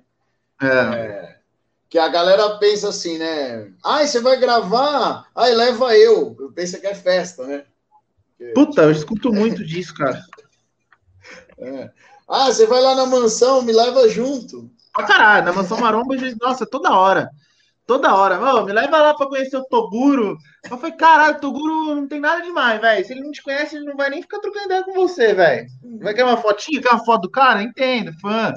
[0.60, 1.36] é.
[1.88, 3.72] Que a galera pensa assim, né?
[3.82, 5.26] Ah, você vai gravar?
[5.34, 6.36] Ai, leva eu.
[6.38, 7.64] Eu penso que é festa, né?
[8.36, 10.22] Porque, Puta, eu escuto muito disso, cara.
[11.58, 11.90] é.
[12.28, 14.70] Ah, você vai lá na mansão, me leva junto.
[14.92, 17.30] Pra caralho, na Mansão Maromba, nossa, toda hora.
[17.88, 18.38] Toda hora.
[18.38, 20.36] Ô, me leva lá pra conhecer o Toguro.
[20.70, 23.06] Eu falei, caralho, o Toguro não tem nada demais, velho.
[23.06, 25.66] Se ele não te conhece, ele não vai nem ficar trocando ideia com você, velho.
[26.02, 26.82] Vai querer uma fotinha?
[26.82, 27.62] Quer uma foto do cara?
[27.62, 28.52] Entendo, fã.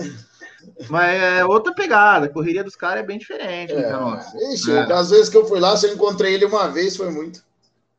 [0.89, 2.26] Mas é outra pegada.
[2.26, 3.72] A correria dos caras é bem diferente.
[3.72, 4.20] É, então.
[4.54, 4.91] Ixi, É.
[4.91, 7.41] às vezes que eu fui lá, se eu encontrei ele uma vez, foi muito.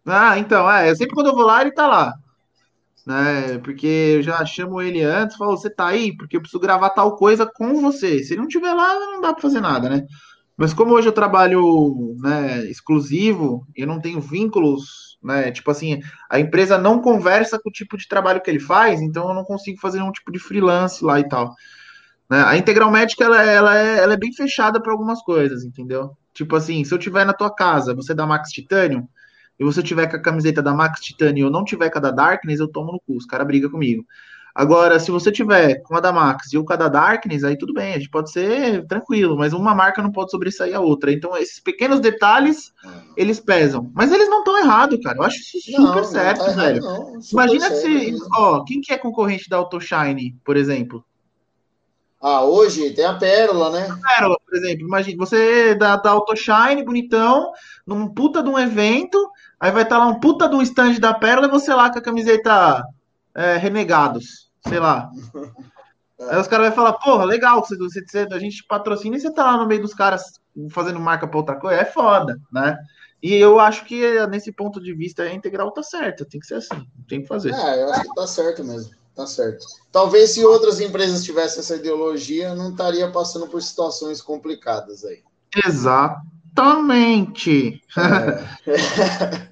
[0.05, 0.91] Ah, então, é.
[0.91, 2.13] eu Sempre quando eu vou lá, ele tá lá.
[3.07, 3.59] Né?
[3.65, 6.15] Porque eu já chamo ele antes, falo, você tá aí?
[6.15, 8.23] Porque eu preciso gravar tal coisa com você.
[8.23, 10.05] Se ele não tiver lá, não dá pra fazer nada, né?
[10.57, 15.51] Mas como hoje eu trabalho, né, exclusivo, eu não tenho vínculos, né?
[15.51, 19.29] Tipo assim, a empresa não conversa com o tipo de trabalho que ele faz, então
[19.29, 21.55] eu não consigo fazer um tipo de freelance lá e tal.
[22.29, 22.43] Né?
[22.45, 26.17] A Integral Médica, ela, ela, é, ela é bem fechada para algumas coisas, entendeu?
[26.35, 29.07] Tipo assim, se eu tiver na tua casa, você dá Max Titanium,
[29.59, 32.01] e você tiver com a camiseta da Max Titanium e eu não tiver com a
[32.01, 34.05] da Darkness, eu tomo no cu, os caras brigam comigo.
[34.55, 37.95] Agora, se você tiver com a da Max e a da Darkness, aí tudo bem,
[37.95, 41.11] a gente pode ser tranquilo, mas uma marca não pode sobressair a outra.
[41.11, 42.73] Então, esses pequenos detalhes,
[43.17, 43.91] eles pesam.
[43.95, 45.17] Mas eles não estão errados, cara.
[45.17, 46.83] Eu acho isso super certo, tá errado, velho.
[46.83, 47.19] não.
[47.33, 48.27] Imagina certo se, mesmo.
[48.37, 51.03] ó, quem que é concorrente da AutoShine, por exemplo?
[52.21, 53.89] Ah, hoje tem a Pérola, né?
[54.01, 54.87] Pérola, por exemplo.
[54.87, 57.51] Imagina, você da, da AutoShine, bonitão,
[57.87, 59.19] num puta de um evento,
[59.59, 61.99] aí vai estar lá um puta de um stand da Pérola e você lá com
[61.99, 62.85] a camiseta
[63.35, 65.11] é, Renegados, sei lá.
[66.31, 69.33] Aí os caras vão falar, porra, legal, você, você, você- a gente patrocina e você
[69.33, 70.23] tá lá no meio dos caras
[70.71, 72.79] fazendo marca pra outra coisa, é foda, né?
[73.21, 76.55] E eu acho que nesse ponto de vista a integral tá certa, tem que ser
[76.57, 77.53] assim, tem que fazer.
[77.55, 78.93] É, eu acho que tá certo mesmo.
[79.15, 79.65] Tá certo.
[79.91, 85.23] Talvez se outras empresas tivessem essa ideologia, não estaria passando por situações complicadas aí.
[86.53, 87.81] Exatamente.
[88.67, 89.43] É.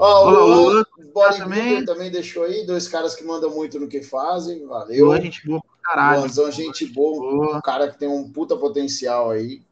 [0.00, 0.86] Ó, Olá, o Lula.
[1.14, 1.84] Luan também.
[1.84, 2.10] também.
[2.10, 4.66] deixou aí, dois caras que mandam muito no que fazem.
[4.66, 5.06] Valeu.
[5.06, 6.20] Boa, gente boa pra caralho.
[6.20, 7.58] Luanzão, gente boa, Boa.
[7.58, 9.62] um cara que tem um puta potencial aí.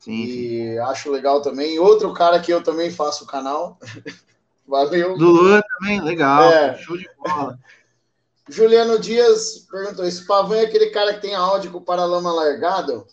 [0.00, 0.32] Sim, sim.
[0.32, 1.78] E acho legal também.
[1.78, 3.78] Outro cara que eu também faço o canal.
[4.68, 5.16] Valeu.
[5.16, 6.42] Do Luan também, legal.
[6.52, 6.76] É.
[6.76, 7.58] Show de bola.
[8.50, 13.06] Juliano Dias perguntou: esse pavão é aquele cara que tem áudio com o paralama largado?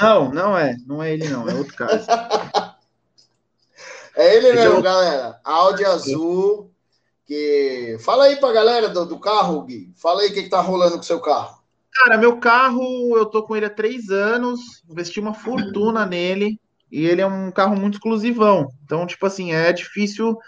[0.00, 0.76] Não, não é.
[0.84, 1.48] Não é ele, não.
[1.48, 2.02] É outro cara.
[4.16, 5.38] É ele é mesmo, galera.
[5.44, 6.72] Audi azul.
[7.26, 7.98] Que...
[8.00, 9.92] Fala aí pra galera do, do carro, Gui.
[9.94, 11.58] Fala aí o que, que tá rolando com o seu carro.
[11.92, 14.82] Cara, meu carro, eu tô com ele há três anos.
[14.88, 16.58] Investi uma fortuna nele.
[16.90, 18.72] E ele é um carro muito exclusivão.
[18.84, 20.38] Então, tipo assim, é difícil,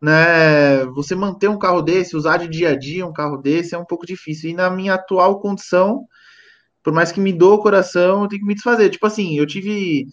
[0.00, 0.84] né?
[0.94, 3.84] Você manter um carro desse, usar de dia a dia um carro desse é um
[3.84, 4.50] pouco difícil.
[4.50, 6.06] E na minha atual condição,
[6.82, 8.88] por mais que me doa o coração, eu tenho que me desfazer.
[8.90, 10.06] Tipo assim, eu tive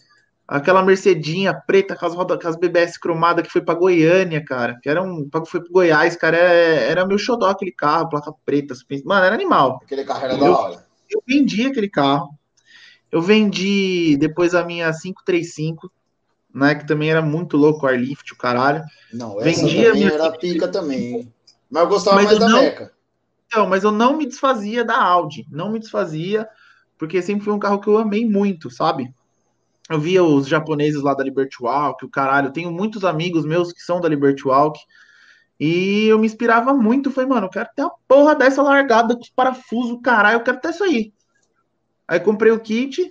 [0.46, 4.78] aquela Mercedinha preta com as, rodas, com as BBS cromadas que foi pra Goiânia, cara.
[4.82, 5.28] Que era um.
[5.46, 6.36] Foi pro Goiás, cara.
[6.36, 8.74] Era, era meu xodó aquele carro, placa preta.
[9.04, 9.80] Mano, era animal.
[9.82, 10.86] Aquele carro era da Eu- hora.
[11.10, 12.30] Eu vendi aquele carro.
[13.12, 15.90] Eu vendi depois a minha 535,
[16.52, 16.74] né?
[16.74, 18.82] Que também era muito louco, o Airlift, o caralho.
[19.12, 21.32] Não, essa Vendia também minha- era pica também.
[21.70, 22.92] Mas eu gostava Mas mais eu da não- Meca.
[23.46, 25.46] Então, mas eu não me desfazia da Audi.
[25.50, 26.48] Não me desfazia,
[26.98, 29.14] porque sempre foi um carro que eu amei muito, sabe?
[29.90, 32.52] Eu via os japoneses lá da Liberty Walk, o caralho.
[32.52, 34.80] Tenho muitos amigos meus que são da Liberty Walk.
[35.60, 37.10] E eu me inspirava muito.
[37.10, 40.36] Falei, mano, eu quero ter a porra dessa largada com os parafusos, caralho.
[40.36, 41.12] Eu quero ter isso aí.
[42.08, 43.08] Aí comprei o kit,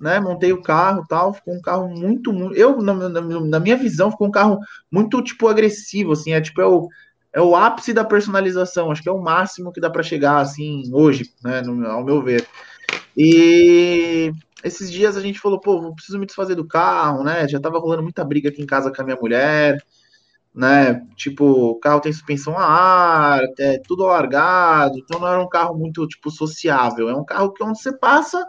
[0.00, 0.18] né?
[0.18, 1.34] Montei o carro tal.
[1.34, 2.54] Ficou um carro muito, muito.
[2.56, 4.58] Eu, na, na- na minha visão, ficou um carro
[4.90, 6.32] muito, tipo, agressivo, assim.
[6.32, 6.88] É tipo, é o,
[7.34, 8.90] é o ápice da personalização.
[8.90, 11.60] Acho que é o máximo que dá para chegar, assim, hoje, né?
[11.60, 12.46] no- ao meu ver.
[13.16, 14.32] E
[14.64, 17.46] esses dias a gente falou, pô, preciso me desfazer do carro, né?
[17.46, 19.76] Já tava rolando muita briga aqui em casa com a minha mulher,
[20.54, 21.06] né?
[21.14, 25.76] Tipo, o carro tem suspensão a ar, é tudo largado, então não era um carro
[25.76, 27.10] muito, tipo, sociável.
[27.10, 28.42] É um carro que onde você passa,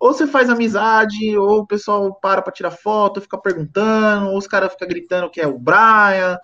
[0.00, 4.48] ou você faz amizade, ou o pessoal para para tirar foto, fica perguntando, ou os
[4.48, 6.38] caras ficam gritando que é o Brian,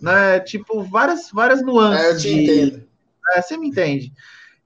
[0.00, 0.38] né?
[0.40, 2.04] Tipo, várias, várias nuances.
[2.04, 2.42] É, eu te de...
[2.42, 2.88] entendo.
[3.34, 4.12] É, você me entende.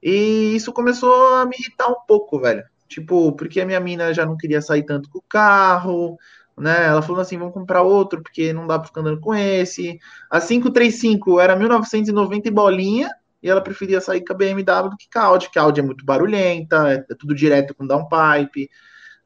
[0.02, 2.62] E isso começou a me irritar um pouco, velho.
[2.94, 6.16] Tipo, porque a minha mina já não queria sair tanto com o carro,
[6.57, 6.87] né?
[6.87, 9.98] Ela falou assim: vamos comprar outro, porque não dá pra ficar andando com esse.
[10.30, 13.11] A 535 era 1990 e bolinha,
[13.42, 15.80] e ela preferia sair com a BMW do que com a Audi, que a Audi
[15.80, 18.70] é muito barulhenta, é, é tudo direto com downpipe,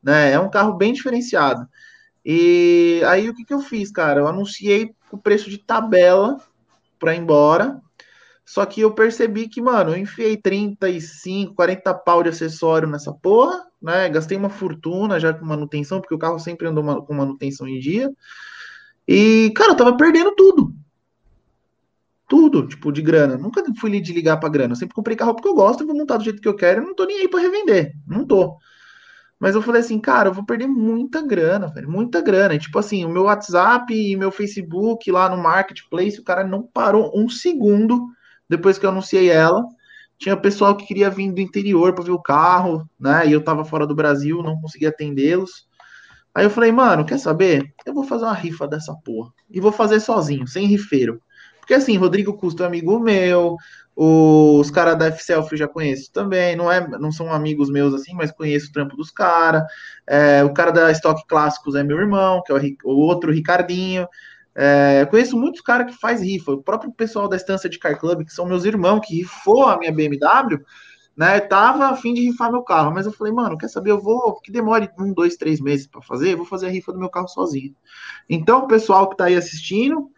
[0.02, 0.32] né?
[0.32, 1.68] É um carro bem diferenciado.
[2.24, 4.20] E aí o que, que eu fiz, cara?
[4.20, 6.38] Eu anunciei o preço de tabela
[6.98, 7.82] para ir embora.
[8.48, 13.62] Só que eu percebi que, mano, eu enfiei 35, 40 pau de acessório nessa porra,
[13.80, 14.08] né?
[14.08, 18.10] Gastei uma fortuna já com manutenção, porque o carro sempre andou com manutenção em dia.
[19.06, 20.72] E, cara, eu tava perdendo tudo.
[22.26, 23.36] Tudo, tipo, de grana.
[23.36, 24.72] Nunca fui de ligar pra grana.
[24.72, 26.80] Eu sempre comprei carro porque eu gosto, vou montar do jeito que eu quero.
[26.80, 27.92] Eu não tô nem aí pra revender.
[28.06, 28.56] Não tô.
[29.38, 32.54] Mas eu falei assim, cara, eu vou perder muita grana, velho, muita grana.
[32.54, 36.62] E, tipo assim, o meu WhatsApp e meu Facebook lá no Marketplace, o cara não
[36.62, 38.08] parou um segundo
[38.48, 39.64] depois que eu anunciei ela.
[40.18, 43.26] Tinha pessoal que queria vir do interior para ver o carro, né?
[43.26, 45.68] E eu tava fora do Brasil, não conseguia atendê-los.
[46.34, 47.72] Aí eu falei, mano, quer saber?
[47.86, 49.32] Eu vou fazer uma rifa dessa porra.
[49.50, 51.20] E vou fazer sozinho, sem rifeiro.
[51.60, 53.56] Porque assim, Rodrigo Custo é amigo meu,
[53.94, 58.14] os caras da F-Self eu já conheço também, não, é, não são amigos meus assim,
[58.14, 59.64] mas conheço o trampo dos caras.
[60.06, 64.06] É, o cara da Stock Clássicos é meu irmão, que é o, o outro Ricardinho.
[64.60, 68.24] É, conheço muitos caras que faz rifa, o próprio pessoal da Estância de Car Club,
[68.24, 70.58] que são meus irmãos, que rifou a minha BMW,
[71.16, 71.38] né?
[71.38, 73.92] Tava a fim de rifar meu carro, mas eu falei, mano, quer saber?
[73.92, 76.98] Eu vou, que demore um, dois, três meses para fazer, vou fazer a rifa do
[76.98, 77.72] meu carro sozinho.
[78.28, 80.10] Então, pessoal que tá aí assistindo,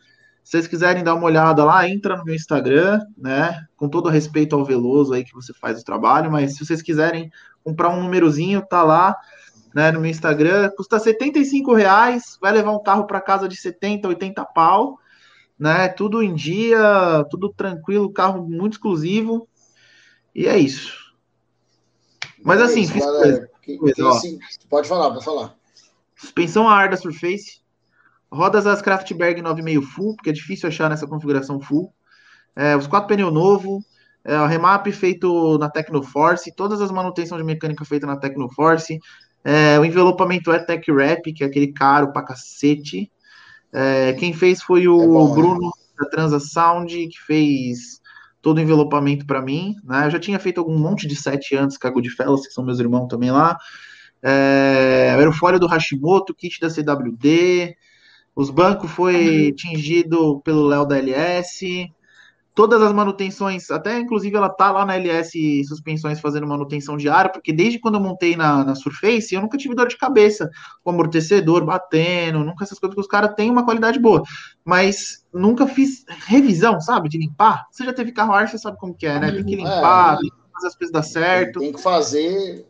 [0.42, 3.62] se vocês quiserem dar uma olhada lá, entra no meu Instagram, né?
[3.76, 7.30] Com todo respeito ao Veloso aí que você faz o trabalho, mas se vocês quiserem
[7.62, 9.14] comprar um númerozinho, tá lá,
[9.74, 14.08] né, no meu Instagram, custa 75 reais, vai levar um carro para casa de 70,
[14.08, 14.98] 80 pau,
[15.58, 15.88] né?
[15.88, 19.48] Tudo em dia, tudo tranquilo, carro muito exclusivo.
[20.34, 21.14] E é isso.
[22.42, 25.54] Mas é assim, isso, coisa, que, coisa, que, assim, pode falar, pode falar.
[26.16, 27.60] Suspensão a ar da Surface,
[28.32, 31.92] Rodas as Craftberg 9,5 full, porque é difícil achar nessa configuração full.
[32.54, 33.84] É, os quatro pneus novo,
[34.24, 39.00] é, o remap feito na Tecnoforce, todas as manutenções de mecânica feitas na Tecnoforce.
[39.44, 43.10] É, o envelopamento é Tech Wrap, que é aquele caro pra cacete.
[43.72, 45.70] É, quem fez foi o é bom, Bruno né?
[46.00, 48.00] da Transa Sound, que fez
[48.42, 49.74] todo o envelopamento para mim.
[49.84, 50.06] Né?
[50.06, 52.80] Eu já tinha feito algum monte de sete antes com a Goodfellas, que são meus
[52.80, 53.56] irmãos também lá.
[54.22, 57.74] É, o aerofólio do Hashimoto, kit da CWD,
[58.34, 61.90] os bancos foi tingido pelo Léo da LS.
[62.60, 67.54] Todas as manutenções, até inclusive ela tá lá na LS Suspensões fazendo manutenção diária, porque
[67.54, 70.46] desde quando eu montei na, na Surface, eu nunca tive dor de cabeça
[70.84, 74.22] com amortecedor batendo, nunca essas coisas que os caras têm uma qualidade boa.
[74.62, 77.08] Mas nunca fiz revisão, sabe?
[77.08, 77.64] De limpar.
[77.70, 79.32] Você já teve carro ar, você sabe como que é, né?
[79.32, 81.60] Tem que limpar, é, tem que fazer as coisas dar certo.
[81.60, 82.66] Tem que fazer.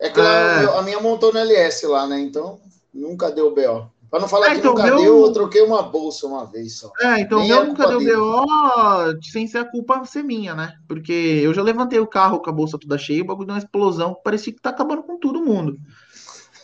[0.00, 0.64] É que é...
[0.74, 2.18] a minha montou na LS lá, né?
[2.18, 2.58] Então
[2.94, 3.90] nunca deu BO.
[4.10, 4.96] Para não falar é, que então, nunca meu...
[4.96, 6.90] deu, eu troquei uma bolsa uma vez só.
[7.00, 10.74] É, então Nem meu nunca deu BO sem ser a culpa ser minha, né?
[10.88, 13.60] Porque eu já levantei o carro com a bolsa toda cheia, o bagulho deu uma
[13.60, 15.78] explosão, parecia que tá acabando com todo mundo.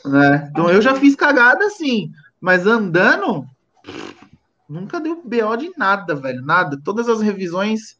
[0.07, 0.49] Né?
[0.51, 3.45] Então eu já fiz cagada assim, mas andando,
[4.67, 6.81] nunca deu BO de nada, velho, nada.
[6.83, 7.99] Todas as revisões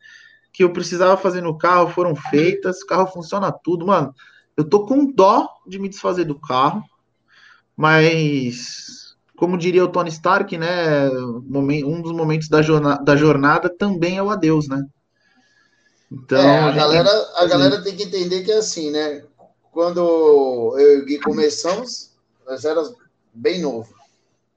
[0.51, 4.15] que eu precisava fazer no carro foram feitas, o carro funciona tudo, mano.
[4.57, 6.83] Eu tô com dó de me desfazer do carro,
[7.77, 9.04] mas
[9.37, 11.09] como diria o Tony Stark, né?
[11.11, 14.83] Um dos momentos da jornada, da jornada também é o adeus, né?
[16.11, 17.45] Então, é, a, a, galera, tem...
[17.45, 19.23] a galera tem que entender que é assim, né?
[19.73, 22.13] Quando eu e o Gui começamos,
[22.47, 22.95] nós éramos
[23.33, 23.93] bem novo.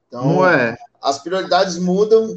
[0.08, 0.78] Então, é.
[1.02, 2.36] as prioridades mudam.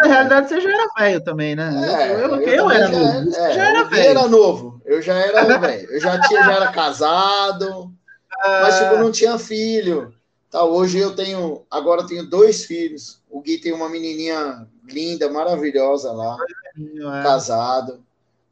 [0.00, 1.72] Na realidade, você já era velho também, né?
[1.88, 3.36] É, eu, eu, eu, eu era novo.
[3.36, 4.08] É, já era velho.
[4.10, 4.82] era novo.
[4.84, 5.90] Eu já era velho.
[5.90, 7.90] Eu já, tinha, já era casado,
[8.44, 10.14] mas tipo, não tinha filho.
[10.50, 13.22] Tá, hoje eu tenho, agora eu tenho dois filhos.
[13.30, 16.36] O Gui tem uma menininha linda, maravilhosa lá,
[16.76, 17.22] é.
[17.22, 18.02] casado.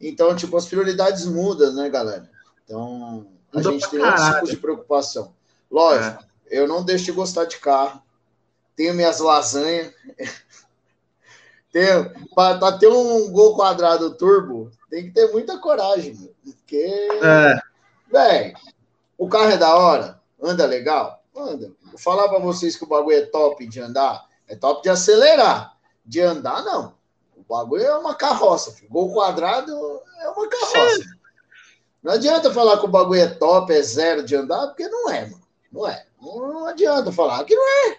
[0.01, 2.31] Então, tipo, as prioridades mudam, né, galera?
[2.65, 5.35] Então, a gente tem outros tipos de preocupação.
[5.69, 6.59] Lógico, é.
[6.61, 8.01] eu não deixo de gostar de carro.
[8.77, 9.93] Tenho minhas lasanhas.
[11.73, 17.59] tenho, para ter um gol quadrado turbo, tem que ter muita coragem, porque, é.
[18.11, 18.57] velho,
[19.19, 21.23] o carro é da hora Anda legal?
[21.37, 21.73] Anda.
[21.99, 24.25] Vou falar para vocês que o bagulho é top de andar.
[24.47, 25.77] É top de acelerar.
[26.07, 26.95] De andar, não.
[27.37, 28.71] O bagulho é uma carroça.
[28.71, 28.89] Filho.
[28.89, 29.73] Gol quadrado
[30.21, 31.05] é uma carroça.
[32.01, 35.23] Não adianta falar que o bagulho é top, é zero de andar, porque não é,
[35.23, 35.43] mano.
[35.73, 36.07] Não é.
[36.23, 37.99] Não adianta falar que não é.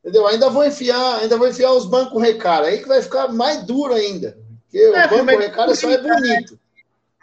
[0.00, 0.26] Entendeu?
[0.26, 3.92] Ainda vou enfiar, ainda vou enfiar os bancos recara, aí que vai ficar mais duro
[3.92, 4.38] ainda.
[4.64, 6.58] Porque é, o banco recara só é bonito.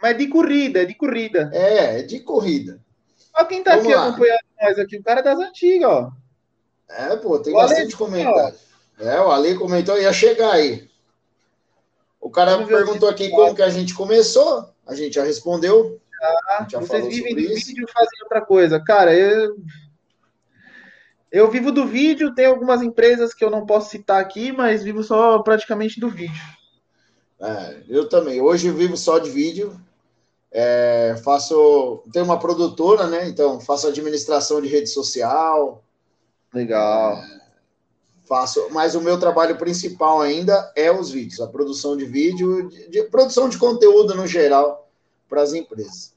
[0.00, 1.50] Mas de corrida, é de corrida.
[1.52, 2.80] É, é de corrida.
[3.34, 4.08] Olha quem tá Vamos aqui lá.
[4.08, 6.12] acompanhando nós aqui, o cara das antigas, ó.
[6.88, 7.92] É, pô, tem o bastante Ale...
[7.92, 8.56] comentário.
[8.98, 10.88] É, o Ale comentou, ia chegar aí.
[12.20, 14.72] O cara perguntou aqui como que a gente começou.
[14.86, 16.00] A gente já respondeu.
[16.22, 17.66] Ah, já vocês vivem do isso.
[17.66, 18.80] vídeo fazem outra coisa.
[18.80, 19.56] Cara, eu.
[21.30, 25.02] Eu vivo do vídeo, tem algumas empresas que eu não posso citar aqui, mas vivo
[25.02, 26.40] só praticamente do vídeo.
[27.40, 28.40] É, eu também.
[28.40, 29.78] Hoje eu vivo só de vídeo.
[30.56, 32.04] É, faço.
[32.12, 33.28] Tenho uma produtora, né?
[33.28, 35.82] Então faço administração de rede social.
[36.52, 37.14] Legal.
[37.14, 37.40] É,
[38.24, 42.88] faço, mas o meu trabalho principal ainda é os vídeos, a produção de vídeo, de,
[42.88, 44.88] de produção de conteúdo no geral
[45.28, 46.14] para as empresas.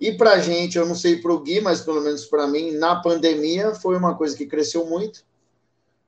[0.00, 2.72] E para a gente, eu não sei para o Gui, mas pelo menos para mim,
[2.72, 5.18] na pandemia foi uma coisa que cresceu muito.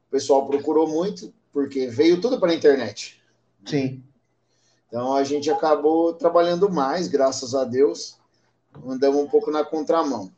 [0.08, 3.22] O pessoal procurou muito, porque veio tudo para a internet.
[3.66, 4.02] Sim.
[4.96, 8.16] Então a gente acabou trabalhando mais, graças a Deus.
[8.88, 10.32] Andamos um pouco na contramão.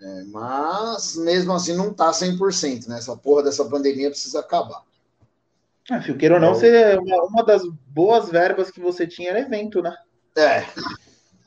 [0.00, 2.96] É, mas mesmo assim não está 100%, né?
[2.96, 4.82] Essa porra dessa pandemia precisa acabar.
[5.90, 9.82] Ah, queira ou não, você, uma, uma das boas verbas que você tinha era evento,
[9.82, 9.94] né?
[10.34, 10.64] É.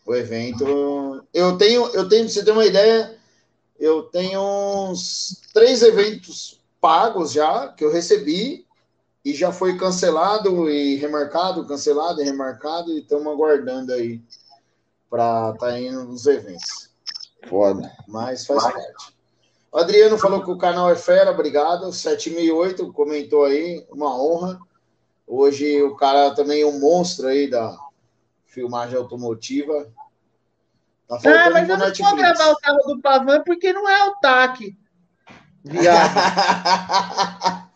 [0.06, 1.26] O evento.
[1.34, 3.18] Eu tenho, eu tenho, você ter uma ideia,
[3.80, 4.40] eu tenho
[4.92, 8.67] uns três eventos pagos já que eu recebi
[9.28, 14.22] e já foi cancelado e remarcado, cancelado e remarcado, e estamos aguardando aí
[15.10, 16.90] para estar tá indo nos eventos.
[17.46, 17.92] Foda.
[18.08, 18.72] Mas faz Vai.
[18.72, 19.14] parte.
[19.70, 21.92] O Adriano falou que o canal é fera, obrigado.
[21.92, 24.58] 7008 comentou aí, uma honra.
[25.28, 27.78] Hoje o cara também é um monstro aí da
[28.46, 29.92] filmagem automotiva.
[31.06, 34.16] Tá ah, mas eu não vou gravar o carro do Pavan porque não é o
[34.22, 34.74] TAC.
[35.66, 36.16] Viado.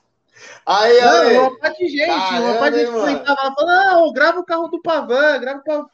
[0.65, 1.37] Aí, não, aí.
[1.37, 4.39] uma parte de gente, Caramba, uma parte de gente comentava lá, falando, ah, eu gravo
[4.39, 5.85] o carro do Pavan, grava o Pavan.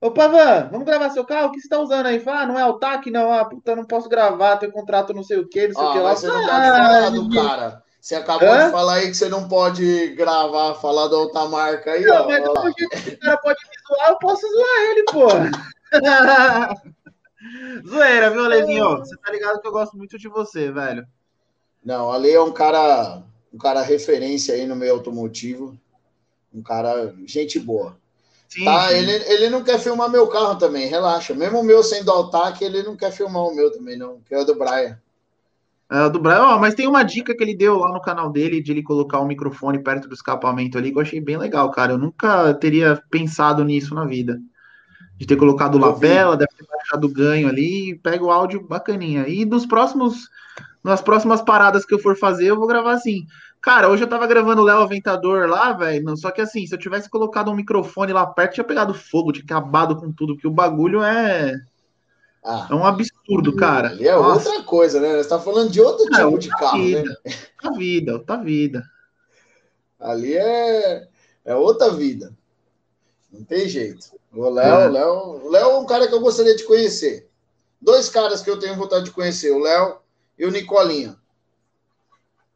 [0.00, 1.48] Ô, Pavan, vamos gravar seu carro?
[1.48, 2.20] O que você tá usando aí?
[2.20, 3.10] Fala, ah, não é o TAC?
[3.10, 5.88] Não, ah, puta, não posso gravar, tem contrato não sei o que, não sei ah,
[5.88, 6.16] o que lá.
[6.16, 7.82] Você não pode falar do cara.
[8.00, 8.66] Você acabou Hã?
[8.66, 12.28] de falar aí que você não pode gravar, falar da outra marca aí, não, ó.
[12.28, 15.28] Mas do jeito que o cara pode me zoar, eu posso zoar ele, pô.
[17.88, 18.98] Zoeira, viu, Alezinho?
[18.98, 21.06] Você tá ligado que eu gosto muito de você, velho.
[21.84, 25.78] Não, Ale é um cara um cara referência aí no meio automotivo,
[26.52, 27.96] um cara, gente boa.
[28.48, 28.94] Sim, tá, sim.
[28.94, 31.34] Ele, ele não quer filmar meu carro também, relaxa.
[31.34, 34.38] Mesmo o meu sendo Altac, ele não quer filmar o meu também, não, que é
[34.38, 34.98] o do Brian.
[35.90, 38.62] É, do Brian, ó, mas tem uma dica que ele deu lá no canal dele
[38.62, 41.92] de ele colocar o microfone perto do escapamento ali, que eu achei bem legal, cara.
[41.92, 44.38] Eu nunca teria pensado nisso na vida.
[45.18, 49.26] De ter colocado lapela, deve ter baixado o ganho ali, pega o áudio bacaninha.
[49.28, 50.28] E dos próximos
[50.82, 53.26] nas próximas paradas que eu for fazer, eu vou gravar assim.
[53.60, 56.16] Cara, hoje eu tava gravando o Léo Aventador lá, velho.
[56.16, 59.44] Só que assim, se eu tivesse colocado um microfone lá perto, tinha pegado fogo, tinha
[59.44, 61.60] acabado com tudo, porque o bagulho é.
[62.44, 63.96] Ah, é um absurdo, cara.
[64.00, 64.48] É Nossa.
[64.48, 65.16] outra coisa, né?
[65.16, 67.32] Você tá falando de outro é, tipo de carro, vida, né?
[67.64, 68.84] Outra vida, outra vida.
[69.98, 71.08] Ali é,
[71.44, 72.32] é outra vida.
[73.32, 74.06] Não tem jeito.
[74.32, 74.88] O Léo, é.
[74.88, 77.28] Léo, Léo é um cara que eu gostaria de conhecer.
[77.80, 79.98] Dois caras que eu tenho vontade de conhecer, o Léo
[80.38, 81.16] e o Nicolinha.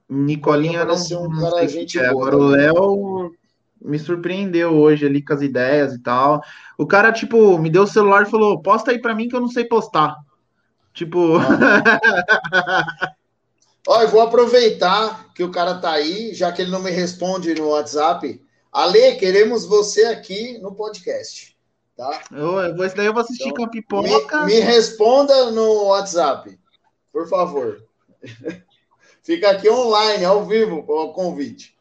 [0.08, 2.06] Nicolinha não, um não cara gente é.
[2.06, 3.32] Agora o Léo
[3.80, 6.42] me surpreendeu hoje ali com as ideias e tal.
[6.76, 9.40] O cara, tipo, me deu o celular e falou: posta aí pra mim que eu
[9.40, 10.16] não sei postar.
[10.92, 11.38] Tipo.
[13.86, 17.54] Ó, eu vou aproveitar que o cara tá aí, já que ele não me responde
[17.54, 18.40] no WhatsApp.
[18.72, 21.56] Ale, queremos você aqui no podcast.
[21.96, 22.24] Tá?
[22.32, 24.40] Eu, vou, daí eu vou assistir então, com a pipoca.
[24.44, 26.58] Me, me responda no WhatsApp
[27.12, 27.84] por favor.
[29.22, 31.76] Fica aqui online, ao vivo, o convite.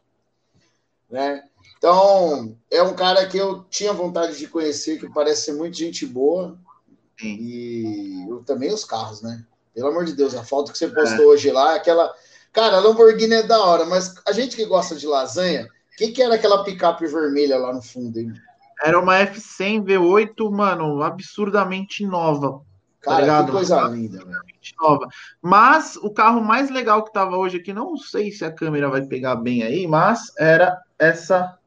[1.10, 1.42] Né?
[1.76, 6.06] Então, é um cara que eu tinha vontade de conhecer, que parece ser muito gente
[6.06, 6.56] boa.
[7.18, 7.36] Sim.
[7.40, 9.44] E eu, também os carros, né?
[9.74, 11.26] Pelo amor de Deus, a foto que você postou é.
[11.26, 12.14] hoje lá, aquela.
[12.52, 16.12] Cara, a Lamborghini é da hora, mas a gente que gosta de lasanha, o que,
[16.12, 18.32] que era aquela picape vermelha lá no fundo, hein?
[18.82, 22.62] Era uma F100 V8, mano, absurdamente nova.
[23.02, 24.24] Tá Cara, tá que coisa linda,
[24.80, 25.08] Nova.
[25.40, 29.02] Mas o carro mais legal que tava hoje aqui, não sei se a câmera vai
[29.02, 31.58] pegar bem aí, mas era essa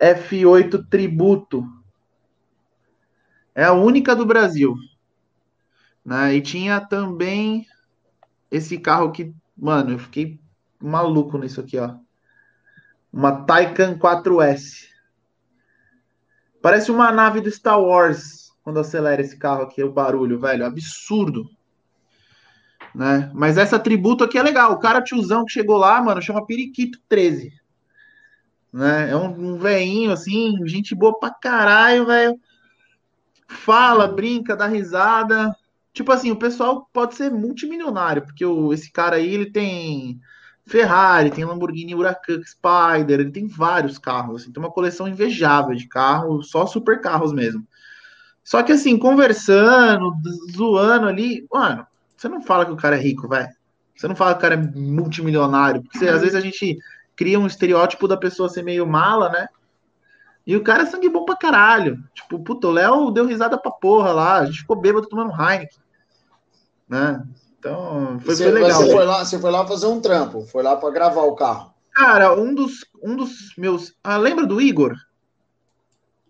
[0.00, 1.66] F8 Tributo.
[3.54, 4.74] É a única do Brasil.
[6.04, 6.34] Né?
[6.34, 7.66] E tinha também
[8.50, 10.38] esse carro que, mano, eu fiquei
[10.78, 11.94] maluco nisso aqui, ó.
[13.16, 14.88] Uma Taycan 4S.
[16.60, 21.48] Parece uma nave do Star Wars quando acelera esse carro aqui, o barulho, velho, absurdo.
[22.94, 23.30] Né?
[23.32, 24.72] Mas essa tributo aqui é legal.
[24.72, 27.54] O cara tiozão que chegou lá, mano, chama Periquito 13.
[28.70, 29.10] Né?
[29.10, 32.38] É um, um veinho assim, gente boa pra caralho, velho.
[33.48, 35.56] Fala, brinca, dá risada.
[35.94, 40.20] Tipo assim, o pessoal pode ser multimilionário, porque o, esse cara aí, ele tem
[40.66, 45.86] Ferrari, tem Lamborghini Huracan Spider, ele tem vários carros, assim, tem uma coleção invejável de
[45.86, 47.66] carros, só super carros mesmo.
[48.42, 50.12] Só que assim, conversando,
[50.54, 51.86] zoando ali, mano,
[52.16, 53.48] você não fala que o cara é rico, velho.
[53.94, 56.76] Você não fala que o cara é multimilionário, porque você, às vezes a gente
[57.14, 59.48] cria um estereótipo da pessoa ser meio mala, né?
[60.46, 62.02] E o cara é sangue bom pra caralho.
[62.14, 65.78] Tipo, puta, o Léo deu risada pra porra lá, a gente ficou bêbado tomando Heineken.
[66.88, 67.24] Né?
[67.70, 68.82] Então, foi, você, foi legal.
[68.82, 71.74] Você foi, lá, você foi lá fazer um trampo, foi lá para gravar o carro.
[71.92, 73.94] Cara, um dos, um dos meus.
[74.04, 74.94] Ah, lembra do Igor?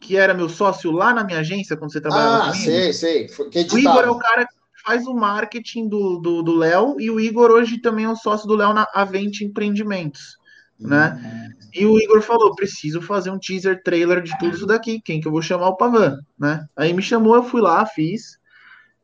[0.00, 2.64] Que era meu sócio lá na minha agência quando você trabalhava ah, comigo?
[2.64, 3.28] sei, sei.
[3.72, 7.78] o Igor é o cara que faz o marketing do Léo e o Igor hoje
[7.78, 10.36] também é o sócio do Léo na Avente Empreendimentos.
[10.78, 11.18] Né?
[11.22, 11.56] Uhum.
[11.74, 15.00] E o Igor falou: preciso fazer um teaser trailer de tudo isso daqui.
[15.00, 16.66] Quem que eu vou chamar o Pavan, né?
[16.76, 18.38] Aí me chamou, eu fui lá, fiz.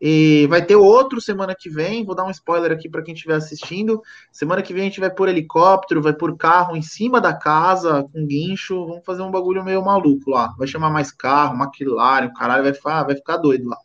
[0.05, 2.05] E vai ter outro semana que vem.
[2.05, 4.03] Vou dar um spoiler aqui para quem estiver assistindo.
[4.32, 8.03] Semana que vem a gente vai por helicóptero, vai por carro em cima da casa,
[8.12, 8.84] com guincho.
[8.84, 10.53] Vamos fazer um bagulho meio maluco lá.
[10.59, 13.78] Vai chamar mais carro, McLaren, o caralho vai ficar, vai ficar doido lá.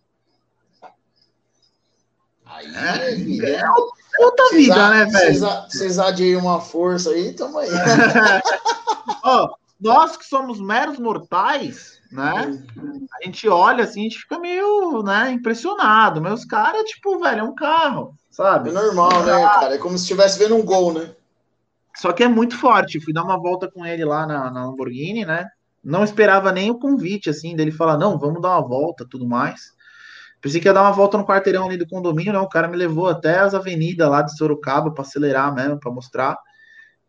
[2.47, 5.39] Aí, é, é, é outra vida, né, velho?
[5.67, 7.69] Precisar de uma força aí, tamo aí.
[9.23, 12.59] Ó, nós que somos meros mortais né?
[13.19, 16.21] A gente olha assim, a gente fica meio, né, impressionado.
[16.21, 18.69] Mas os caras, tipo, velho, é um carro, sabe?
[18.69, 19.75] É normal, né, cara?
[19.75, 21.11] É como se estivesse vendo um gol, né?
[21.95, 22.99] Só que é muito forte.
[22.99, 25.47] Fui dar uma volta com ele lá na, na Lamborghini, né?
[25.83, 29.75] Não esperava nem o convite, assim, dele falar, não, vamos dar uma volta, tudo mais.
[30.39, 32.43] Pensei que ia dar uma volta no quarteirão ali do condomínio, não.
[32.43, 36.37] O cara me levou até as avenidas lá de Sorocaba para acelerar mesmo, para mostrar.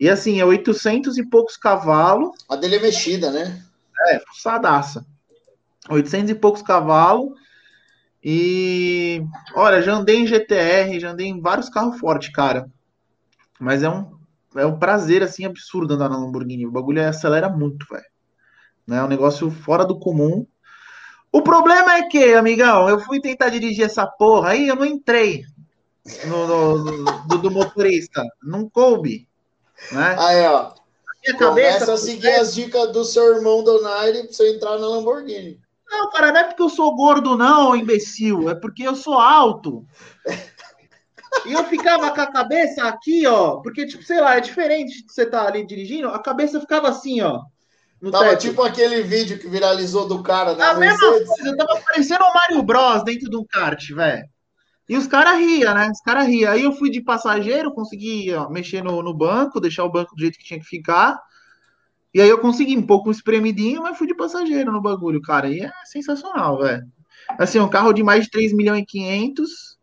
[0.00, 2.30] E assim, é 800 e poucos cavalos.
[2.48, 3.62] A dele é mexida, né?
[4.06, 5.06] É, fuçadaça.
[5.88, 7.30] 800 e poucos cavalos.
[8.22, 9.22] E
[9.54, 12.68] olha, já andei em GTR, já andei em vários carros fortes, cara.
[13.60, 14.18] Mas é um,
[14.56, 16.66] é um prazer assim absurdo andar na Lamborghini.
[16.66, 18.04] O bagulho acelera muito, velho.
[18.86, 18.98] Né?
[18.98, 20.46] É um negócio fora do comum.
[21.30, 25.44] O problema é que, amigão, eu fui tentar dirigir essa porra aí, eu não entrei
[26.26, 28.24] no, no, no do, do, motorista.
[28.42, 29.28] Não coube.
[29.92, 30.16] Né?
[30.18, 30.72] Aí, ó.
[31.28, 31.78] Minha cabeça.
[31.78, 35.60] Começa a seguir as dicas do seu irmão Donaire pra você entrar na Lamborghini.
[35.90, 38.48] Não, cara, não é porque eu sou gordo, não, imbecil.
[38.48, 39.86] É porque eu sou alto.
[41.46, 43.56] E eu ficava com a cabeça aqui, ó.
[43.56, 46.08] Porque, tipo, sei lá, é diferente de você estar tá ali dirigindo.
[46.08, 47.42] A cabeça ficava assim, ó.
[48.10, 48.40] tava teto.
[48.40, 52.34] tipo aquele vídeo que viralizou do cara na A mesma coisa, eu tava parecendo o
[52.34, 54.24] Mario Bros dentro de um kart, velho.
[54.88, 55.90] E os caras riam, né?
[55.90, 56.50] Os caras riam.
[56.50, 60.20] Aí eu fui de passageiro, consegui ó, mexer no, no banco, deixar o banco do
[60.20, 61.20] jeito que tinha que ficar.
[62.14, 65.48] E aí eu consegui um pouco espremidinho, mas fui de passageiro no bagulho, cara.
[65.48, 66.90] E é sensacional, velho.
[67.38, 69.78] Assim, um carro de mais de 3 milhões e 500,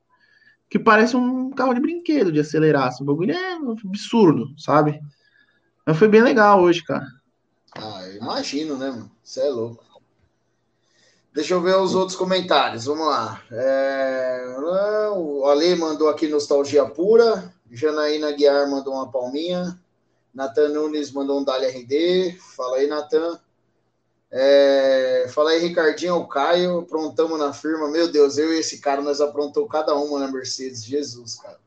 [0.68, 2.88] que parece um carro de brinquedo de acelerar.
[2.88, 3.54] Assim, bagulho é
[3.86, 5.00] absurdo, sabe?
[5.86, 7.06] Mas foi bem legal hoje, cara.
[7.78, 9.12] Ah, imagino, né, mano?
[9.24, 9.85] Você é louco.
[11.36, 12.86] Deixa eu ver os outros comentários.
[12.86, 13.44] Vamos lá.
[13.52, 14.56] É...
[15.18, 17.54] O Ale mandou aqui nostalgia pura.
[17.70, 19.78] Janaína Guiar mandou uma palminha.
[20.34, 22.40] Natan Nunes mandou um Dali RD.
[22.56, 23.38] Fala aí, Natan.
[24.32, 25.28] É...
[25.28, 26.80] Fala aí, Ricardinho, o Caio.
[26.80, 27.90] Aprontamos na firma.
[27.90, 30.86] Meu Deus, eu e esse cara, nós aprontou cada uma na Mercedes.
[30.86, 31.60] Jesus, cara.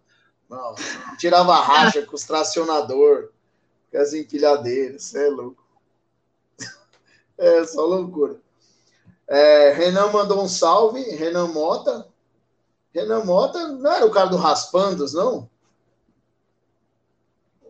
[0.48, 0.82] Nossa.
[1.18, 3.32] Tirava racha com os tracionador,
[3.92, 5.02] com as empilhadeiras.
[5.04, 5.62] Você é louco.
[7.36, 8.40] É só loucura.
[9.28, 12.06] É, Renan mandou um salve, Renan Mota.
[12.94, 15.48] Renan Mota não era o cara do Raspandos, não?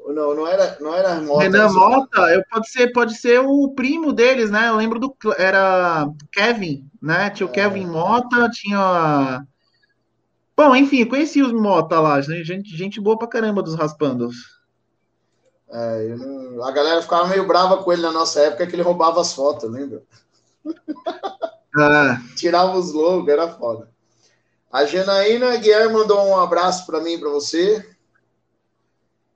[0.07, 1.43] Não, não era, não era Mota.
[1.43, 4.69] Renan Mota, eu, pode, ser, pode ser o primo deles, né?
[4.69, 5.15] Eu lembro do.
[5.37, 7.29] Era Kevin, né?
[7.31, 7.53] Tinha o é.
[7.53, 9.45] Kevin Mota, tinha.
[10.57, 12.21] Bom, enfim, conheci os Mota lá.
[12.21, 14.59] Gente, gente boa pra caramba dos Raspandos.
[15.71, 16.65] É, não...
[16.65, 19.71] A galera ficava meio brava com ele na nossa época que ele roubava as fotos,
[19.71, 20.03] lembra?
[21.81, 22.21] Ah.
[22.35, 23.89] Tirava os logos, era foda.
[24.73, 27.89] A Janaína Guiar mandou um abraço para mim, para você.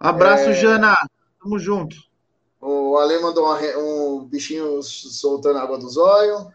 [0.01, 0.55] Abraço, é...
[0.55, 0.97] Jana.
[1.41, 1.97] Tamo junto.
[2.61, 6.47] O Ale mandou uma, um bichinho soltando água dos olhos.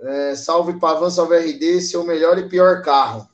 [0.00, 3.28] É, salve Pavan, salve RD, seu melhor e pior carro.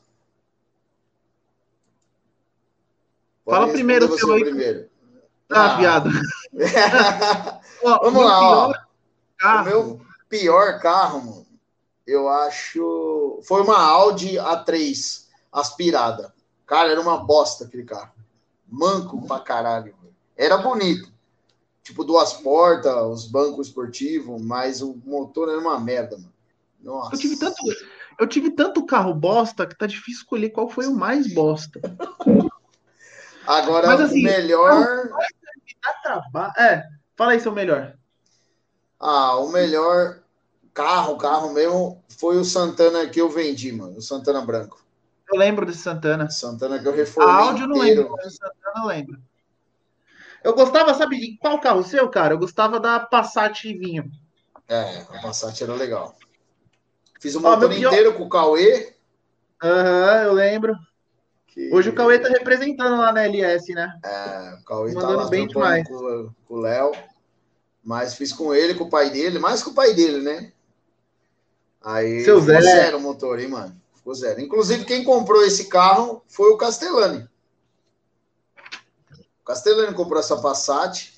[3.45, 4.45] Pode Fala primeiro, você seu aí.
[4.45, 4.89] Primeiro.
[5.47, 6.11] Tá ah viado.
[7.83, 8.75] Vamos o lá, pior ó.
[9.39, 9.62] Carro.
[9.62, 11.47] O meu, pior carro, mano,
[12.07, 13.41] eu acho.
[13.45, 16.35] Foi uma Audi A3 aspirada.
[16.66, 18.12] Cara, era uma bosta aquele carro.
[18.68, 19.95] Manco pra caralho.
[20.37, 21.12] Era bonito.
[21.83, 26.33] Tipo, duas portas, os bancos esportivos, mas o motor era uma merda, mano.
[26.81, 27.14] Nossa.
[27.14, 27.57] Eu tive tanto,
[28.18, 31.81] eu tive tanto carro bosta que tá difícil escolher qual foi o mais bosta.
[33.47, 35.09] Agora, Mas, assim, o melhor.
[35.83, 36.53] Dá trabalho.
[36.59, 37.97] É, fala aí seu melhor.
[38.99, 40.20] Ah, o melhor
[40.72, 43.97] carro, carro mesmo, foi o Santana que eu vendi, mano.
[43.99, 44.84] O Santana branco.
[45.32, 46.30] Eu lembro desse Santana.
[46.30, 48.03] Santana que eu A reformei áudio eu não inteiro.
[48.03, 49.18] lembro, mas o Santana eu lembro.
[50.44, 52.34] Eu gostava, sabe de qual carro seu, cara?
[52.34, 54.11] Eu gostava da Passat Vinho.
[54.68, 56.16] É, a Passat era legal.
[57.20, 58.94] Fiz o motor meu pior- inteiro com o Cauê.
[59.62, 60.74] Aham, eu lembro.
[61.49, 63.99] que- Hoje o Cauê tá representando lá na LS, né?
[64.05, 65.88] É, o Cauê tá Mandando lá bem demais.
[65.88, 66.92] com, com o Léo.
[67.87, 70.51] Mas fiz com ele, com o pai dele, mais com o pai dele, né?
[71.80, 72.62] Aí Seu ficou Zé.
[72.62, 73.80] zero o motor, hein, mano?
[73.95, 74.41] Ficou zero.
[74.41, 77.28] Inclusive, quem comprou esse carro foi o Castellani.
[79.41, 81.12] O Castellani comprou essa Passat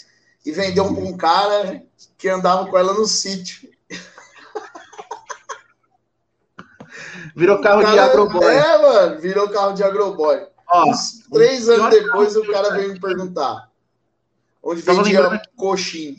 [0.45, 1.83] e vendeu para um cara
[2.19, 3.71] que andava com ela no sítio.
[7.35, 8.55] Virou carro O de cara- agroboy.
[8.55, 10.47] É, mano, virou carro de agroboy.
[10.71, 13.71] Ó, Uns três anos depois o cara veio me perguntar
[14.63, 16.15] onde vendia coxinha.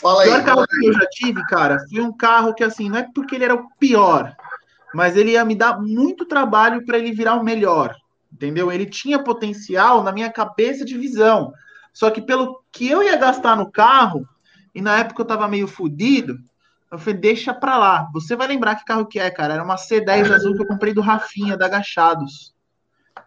[0.00, 0.28] Fala o aí.
[0.28, 3.34] pior carro que eu já tive, cara, foi um carro que, assim, não é porque
[3.34, 4.34] ele era o pior,
[4.94, 7.94] mas ele ia me dar muito trabalho para ele virar o melhor,
[8.32, 8.72] entendeu?
[8.72, 11.52] Ele tinha potencial na minha cabeça de visão.
[11.92, 14.26] Só que pelo que eu ia gastar no carro,
[14.74, 16.38] e na época eu tava meio fudido,
[16.90, 18.08] eu falei, deixa pra lá.
[18.12, 19.54] Você vai lembrar que carro que é, cara.
[19.54, 22.52] Era uma C10 azul que eu comprei do Rafinha, da Agachados.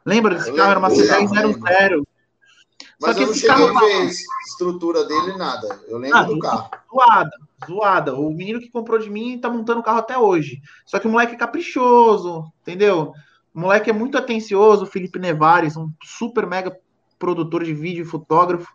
[0.05, 0.71] Lembra desse carro?
[0.71, 1.59] Era uma lembro, C10 lembro.
[1.61, 2.07] 00.
[3.03, 4.11] Mas Só que eu não cheguei a ver
[4.47, 5.79] estrutura dele, nada.
[5.89, 6.69] Eu lembro Ah, do carro.
[6.89, 7.31] zoada,
[7.67, 8.15] zoada.
[8.15, 10.61] O menino que comprou de mim tá montando o carro até hoje.
[10.85, 13.11] Só que o moleque é caprichoso, entendeu?
[13.53, 16.75] O moleque é muito atencioso, o Felipe Nevares, um super mega
[17.19, 18.71] produtor de vídeo e fotógrafo.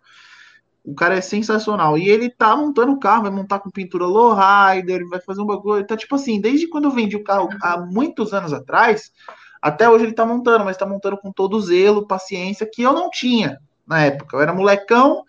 [0.85, 1.97] O cara é sensacional.
[1.97, 5.81] E ele tá montando o carro, vai montar com pintura lowrider, vai fazer um bagulho.
[5.81, 9.11] Então, tipo assim, desde quando eu vendi o carro há muitos anos atrás,
[9.63, 13.11] até hoje ele tá montando, mas tá montando com todo zelo, paciência, que eu não
[13.11, 13.59] tinha
[13.89, 14.37] na época.
[14.37, 15.25] Eu era molecão,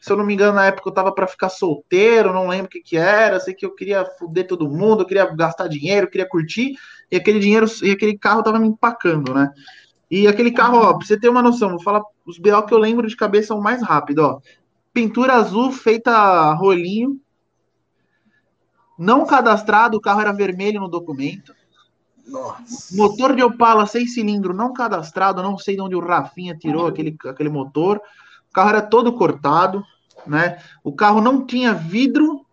[0.00, 2.68] se eu não me engano, na época eu tava para ficar solteiro, não lembro o
[2.68, 6.10] que que era, sei que eu queria foder todo mundo, eu queria gastar dinheiro, eu
[6.10, 6.76] queria curtir,
[7.10, 9.50] e aquele dinheiro, e aquele carro tava me empacando, né?
[10.10, 12.78] E aquele carro, ó, pra você ter uma noção, vou falar os BO que eu
[12.78, 14.40] lembro de cabeça o mais rápido, ó.
[14.92, 17.18] Pintura azul feita rolinho,
[18.98, 21.54] não cadastrado, o carro era vermelho no documento.
[22.26, 22.96] Nossa.
[22.96, 27.16] Motor de Opala seis cilindros não cadastrado, não sei de onde o Rafinha tirou aquele,
[27.26, 28.00] aquele motor.
[28.50, 29.84] O carro era todo cortado,
[30.26, 30.58] né?
[30.82, 32.46] O carro não tinha vidro,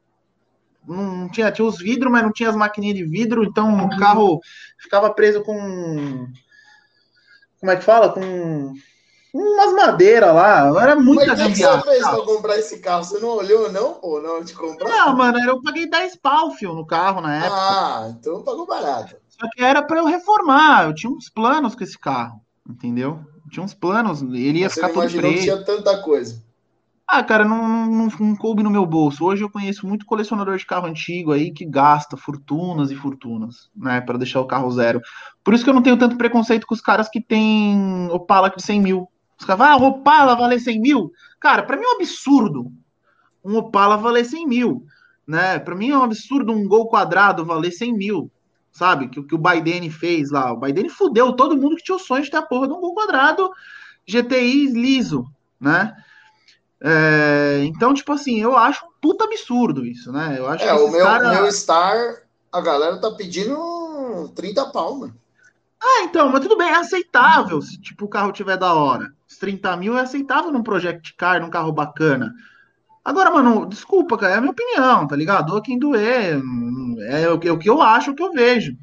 [0.87, 4.41] não tinha, tinha os vidros, mas não tinha as maquininhas de vidro, então o carro
[4.77, 6.27] ficava preso com
[7.61, 8.11] como é que fala?
[8.11, 8.73] Com
[9.31, 11.81] umas madeiras lá, era muita Mas o que gambiarra.
[11.83, 13.03] você fez pra comprar esse carro?
[13.03, 14.89] Você não olhou, não, pô, não, de comprar?
[14.89, 17.55] Não, mano, eu paguei 10 pau, fio, no carro na época.
[17.55, 19.15] Ah, então pagou barato.
[19.41, 20.85] Só que era para eu reformar.
[20.85, 22.39] Eu tinha uns planos com esse carro,
[22.69, 23.19] entendeu?
[23.43, 24.21] Eu tinha uns planos.
[24.21, 25.43] Ele ia Você ficar todo imaginou que preto.
[25.43, 26.43] tinha tanta coisa.
[27.07, 29.25] Ah, cara, não, não, não coube no meu bolso.
[29.25, 33.99] Hoje eu conheço muito colecionador de carro antigo aí que gasta fortunas e fortunas, né,
[33.99, 35.01] para deixar o carro zero.
[35.43, 38.63] Por isso que eu não tenho tanto preconceito com os caras que tem Opala de
[38.63, 39.09] 100 mil.
[39.37, 41.11] Os caras falam, ah, Opala valer 100 mil.
[41.39, 42.71] Cara, para mim é um absurdo
[43.43, 44.85] um Opala valer 100 mil,
[45.27, 45.59] né?
[45.59, 48.31] Para mim é um absurdo um gol quadrado valer 100 mil,
[48.71, 49.09] sabe?
[49.09, 50.51] Que o que o Biden fez lá.
[50.51, 52.79] O Biden fudeu todo mundo que tinha o sonho de ter a porra de um
[52.79, 53.49] gol quadrado
[54.07, 55.25] GTI liso,
[55.59, 55.95] né?
[56.83, 60.35] É, então, tipo assim, eu acho um puta absurdo isso, né?
[60.37, 65.15] Eu acho É, o meu, cara- meu Star, a galera tá pedindo 30 pau, mano.
[65.83, 69.11] Ah, então, mas tudo bem, é aceitável se tipo, o carro tiver da hora.
[69.29, 72.33] Os 30 mil é aceitável num Project Car, num carro bacana.
[73.03, 75.47] Agora, mano, desculpa, cara, é a minha opinião, tá ligado?
[75.47, 76.41] Doa quem doer.
[77.09, 78.77] É o que, é o que eu acho, o que eu vejo.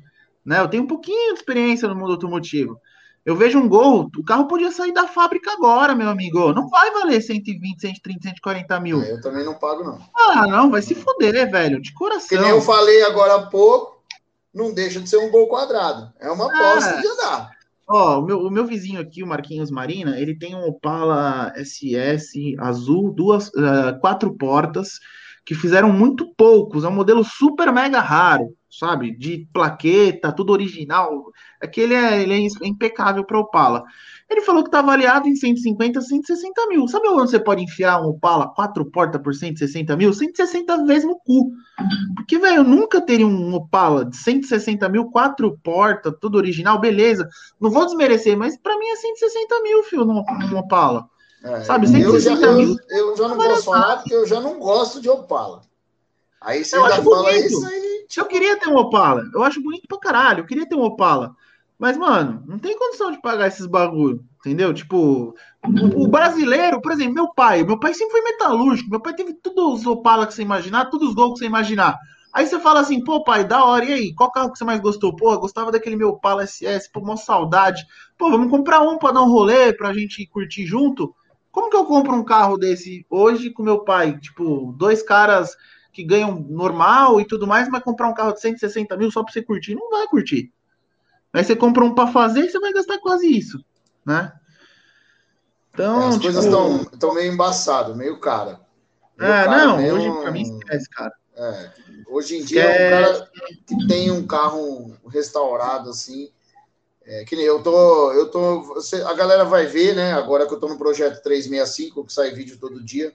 [0.45, 0.61] Né?
[0.61, 2.81] Eu tenho um pouquinho de experiência no mundo automotivo.
[3.25, 6.53] Eu vejo um gol, o carro podia sair da fábrica agora, meu amigo.
[6.53, 9.03] Não vai valer 120, 130, 140 mil.
[9.03, 9.99] Eu também não pago, não.
[10.17, 11.81] Ah, não, vai se foder, velho.
[11.81, 12.29] De coração.
[12.29, 14.03] Que nem eu falei agora há pouco,
[14.55, 16.11] não deixa de ser um gol quadrado.
[16.19, 17.01] É uma aposta É.
[17.03, 17.51] de andar.
[17.89, 22.55] Ó, o meu, o meu vizinho aqui, o Marquinhos Marina, ele tem um Opala SS
[22.59, 25.01] azul, duas, eh, quatro portas,
[25.47, 26.85] que fizeram muito poucos.
[26.85, 29.17] É um modelo super mega raro, sabe?
[29.17, 31.33] De plaqueta, tudo original.
[31.61, 33.85] Aquele é, ele é impecável para Opala.
[34.29, 36.87] Ele falou que tá avaliado em 150, 160 mil.
[36.87, 40.13] Sabe onde você pode enfiar um Opala quatro portas por 160 mil?
[40.13, 41.51] 160 vezes no cu.
[42.15, 47.27] Porque, velho, eu nunca teria um Opala de 160 mil, quatro portas, tudo original, beleza.
[47.59, 51.09] Não vou desmerecer, mas para mim é 160 mil, filho, no, no Opala.
[51.43, 52.77] É, Sabe, 160 eu já, mil.
[52.91, 55.63] Eu, eu já não posso falar porque eu já não gosto de Opala.
[56.41, 57.47] Aí você eu ainda fala bonito.
[57.47, 57.88] isso aí.
[58.17, 59.23] Eu queria ter um Opala.
[59.35, 60.41] Eu acho bonito pra caralho.
[60.41, 61.35] Eu queria ter um Opala.
[61.79, 64.75] Mas, mano, não tem condição de pagar esses bagulho, entendeu?
[64.75, 65.33] Tipo,
[65.65, 69.33] o, o, brasileiro, por exemplo, meu pai, meu pai sempre foi metalúrgico, meu pai teve
[69.35, 71.97] todos os Opala que você imaginar, todos os Gol que você imaginar.
[72.33, 74.15] Aí você fala assim, pô, pai, da hora, e aí?
[74.15, 75.15] Qual carro que você mais gostou?
[75.15, 77.87] Pô, gostava daquele meu Opala SS, pô, uma saudade.
[78.19, 81.15] Pô, vamos comprar um pra dar um rolê, pra gente curtir junto?
[81.51, 84.19] Como que eu compro um carro desse hoje com meu pai?
[84.19, 85.57] Tipo, dois caras
[85.99, 89.33] que ganham normal e tudo mais, mas comprar um carro de 160 mil só pra
[89.33, 89.75] você curtir?
[89.75, 90.53] Não vai curtir.
[91.33, 93.59] Aí você compra um para fazer e você vai gastar quase isso,
[94.07, 94.33] né?
[95.75, 96.23] Então, é, as tipo...
[96.23, 98.61] coisas estão meio embaçado, meio cara.
[99.19, 99.95] Meio é, cara, não, meio...
[99.97, 101.13] hoje para mim esquece, cara.
[101.35, 101.71] É,
[102.09, 102.85] hoje em dia esquece.
[102.85, 103.31] um cara
[103.67, 106.31] que tem um carro restaurado assim,
[107.05, 110.13] é, que nem eu tô, eu tô, você, a galera vai ver, né?
[110.13, 113.13] Agora que eu tô no projeto 365, que sai vídeo todo dia,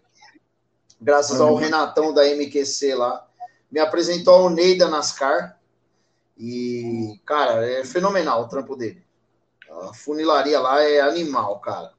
[1.04, 1.48] graças uhum.
[1.48, 3.28] ao Renatão da MQC lá,
[3.72, 5.60] me apresentou ao Ney da NASCAR,
[6.38, 9.04] e, cara, é fenomenal o trampo dele.
[9.70, 11.94] A funilaria lá é animal, cara.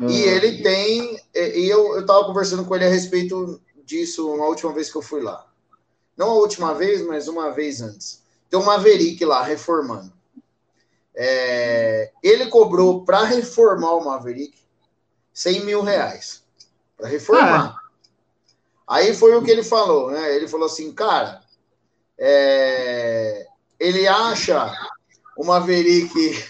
[0.00, 0.08] Uhum.
[0.08, 1.20] E ele tem.
[1.34, 5.02] E eu, eu tava conversando com ele a respeito disso na última vez que eu
[5.02, 5.46] fui lá.
[6.16, 8.22] Não a última vez, mas uma vez antes.
[8.48, 10.12] Tem um Maverick lá reformando.
[11.14, 14.56] É, ele cobrou para reformar o Maverick
[15.32, 16.42] 100 mil reais.
[16.96, 17.76] Para reformar.
[17.76, 17.83] Ah.
[18.86, 20.36] Aí foi o que ele falou, né?
[20.36, 21.40] Ele falou assim, cara,
[22.18, 23.46] é,
[23.80, 24.72] ele acha
[25.36, 26.14] o Maverick,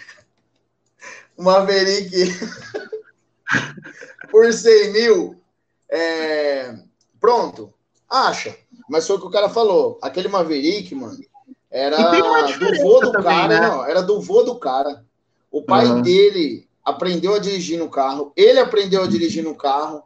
[1.37, 2.11] o Maverick
[4.31, 5.41] por 100 mil,
[5.89, 6.75] é,
[7.21, 7.73] pronto,
[8.11, 8.57] acha.
[8.89, 9.99] Mas foi o que o cara falou.
[10.03, 11.19] Aquele Maverick, mano,
[11.71, 13.67] era do vô do também, cara, né?
[13.67, 15.05] não, era do vô do cara.
[15.51, 16.03] O pai uhum.
[16.03, 20.03] dele aprendeu a dirigir no carro, ele aprendeu a dirigir no carro,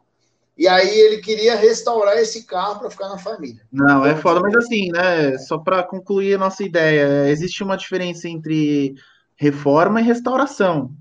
[0.59, 3.61] e aí ele queria restaurar esse carro para ficar na família.
[3.71, 5.37] Não, é foda, mas assim, né?
[5.37, 8.93] Só para concluir a nossa ideia, existe uma diferença entre
[9.37, 10.91] reforma e restauração.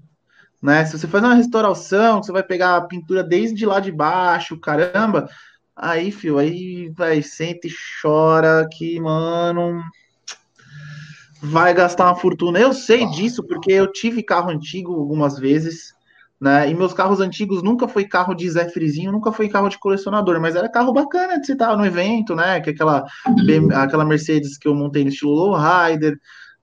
[0.62, 0.84] Né?
[0.84, 5.28] Se você faz uma restauração, você vai pegar a pintura desde lá de baixo, caramba,
[5.74, 9.82] aí, fio, aí vai, sente e chora que, mano,
[11.42, 12.61] vai gastar uma fortuna.
[12.61, 15.97] Eu sei disso porque eu tive carro antigo algumas vezes
[16.41, 16.70] né?
[16.70, 20.41] E meus carros antigos nunca foi carro de Zé Frizinho, nunca foi carro de colecionador,
[20.41, 22.61] mas era carro bacana de você estar no evento, né?
[22.61, 23.05] Que aquela,
[23.74, 26.16] aquela Mercedes que eu montei no estilo lowrider,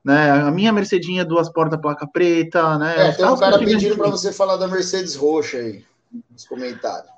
[0.03, 0.31] né?
[0.31, 3.09] A minha Mercedinha duas portas placa preta, né?
[3.09, 5.83] É, tem um cara pedindo para você falar da Mercedes roxa aí
[6.31, 7.13] nos comentários.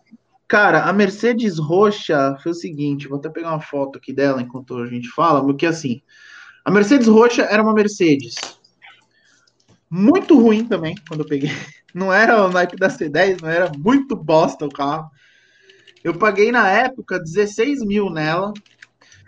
[0.47, 4.77] Cara, a Mercedes roxa foi o seguinte, vou até pegar uma foto aqui dela enquanto
[4.77, 6.01] a gente fala, porque assim,
[6.63, 8.35] a Mercedes roxa era uma Mercedes
[9.89, 11.51] muito ruim também, quando eu peguei.
[11.97, 15.09] Não era o naipe da C10, não era muito bosta o carro.
[16.03, 18.53] Eu paguei na época 16 mil nela.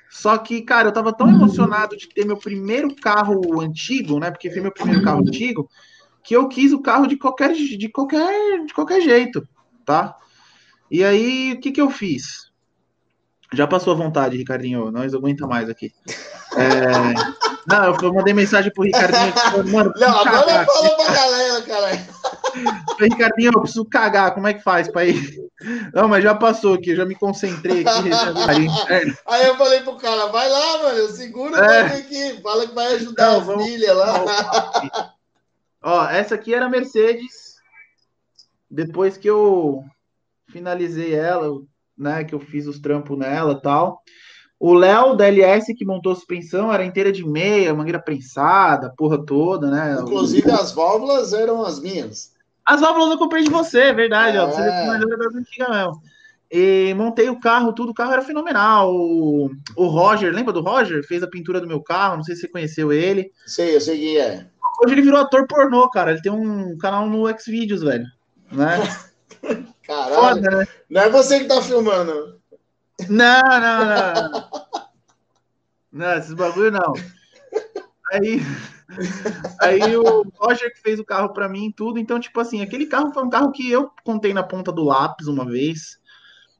[0.07, 4.29] Só que, cara, eu tava tão emocionado de ter meu primeiro carro antigo, né?
[4.29, 5.67] Porque foi meu primeiro carro antigo,
[6.23, 9.47] que eu quis o carro de qualquer, de qualquer, de qualquer jeito,
[9.83, 10.15] tá?
[10.91, 12.48] E aí, o que que eu fiz?
[13.51, 15.91] Já passou a vontade, Ricardinho, nós aguenta mais aqui.
[16.55, 17.39] É...
[17.67, 19.33] Não, eu mandei mensagem pro Ricardinho.
[19.71, 22.07] Mano, não, agora fala pra galera, cara.
[22.99, 25.49] Ricardinho, eu preciso cagar, como é que faz pra ir?
[25.93, 28.09] Não, mas já passou aqui, já me concentrei aqui.
[29.25, 31.81] Aí eu falei pro cara, vai lá, mano, segura é.
[31.97, 35.13] aqui, fala que vai ajudar não, a vamos, filha lá.
[35.81, 37.55] Ó, essa aqui era a Mercedes.
[38.69, 39.83] Depois que eu
[40.49, 41.47] finalizei ela,
[41.99, 44.01] né, que eu fiz os trampos nela e tal.
[44.59, 49.23] O Léo da LS que montou a suspensão era inteira de meia, mangueira prensada, porra
[49.23, 49.97] toda, né?
[50.01, 52.33] Inclusive as válvulas eram as minhas.
[52.65, 54.41] As válvulas eu comprei de você, é verdade, é.
[54.41, 54.47] ó.
[54.47, 56.01] Você é das antigas mesmo.
[56.51, 58.93] E montei o carro, tudo, o carro era fenomenal.
[58.93, 61.05] O, o Roger, lembra do Roger?
[61.07, 63.31] Fez a pintura do meu carro, não sei se você conheceu ele.
[63.45, 64.47] Sei, eu sei quem é.
[64.83, 66.11] Hoje ele virou ator pornô, cara.
[66.11, 68.05] Ele tem um canal no Xvideos, velho.
[68.51, 68.77] Né?
[69.89, 70.13] Caralho.
[70.13, 70.67] Foda, né?
[70.87, 72.39] Não é você que tá filmando.
[73.09, 74.49] Não, não, não.
[75.91, 76.93] Não, esses bagulho não.
[78.11, 78.39] Aí,
[79.59, 81.97] aí o Roger que fez o carro para mim tudo.
[81.97, 85.25] Então, tipo assim, aquele carro foi um carro que eu contei na ponta do lápis
[85.25, 85.97] uma vez,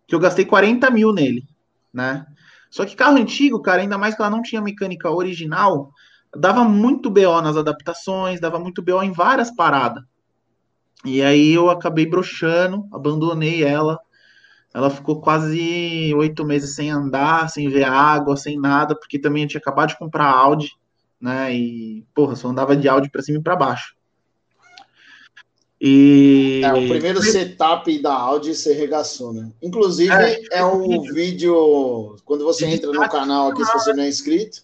[0.08, 1.48] que eu gastei 40 mil nele,
[1.94, 2.26] né?
[2.72, 5.92] Só que carro antigo, cara, ainda mais que ela não tinha mecânica original,
[6.36, 10.04] dava muito BO nas adaptações, dava muito BO em várias paradas.
[11.06, 14.00] E aí eu acabei broxando, abandonei ela.
[14.74, 19.50] Ela ficou quase oito meses sem andar, sem ver água, sem nada, porque também eu
[19.50, 20.72] tinha acabado de comprar Audi,
[21.20, 21.54] né?
[21.54, 23.96] E, porra, só andava de Audi para cima e para baixo.
[25.82, 26.62] E...
[26.64, 29.50] É, o primeiro setup da Audi você regaçou, né?
[29.62, 32.18] Inclusive, é, é o vídeo.
[32.26, 34.62] quando você entra no canal aqui, se você não é inscrito,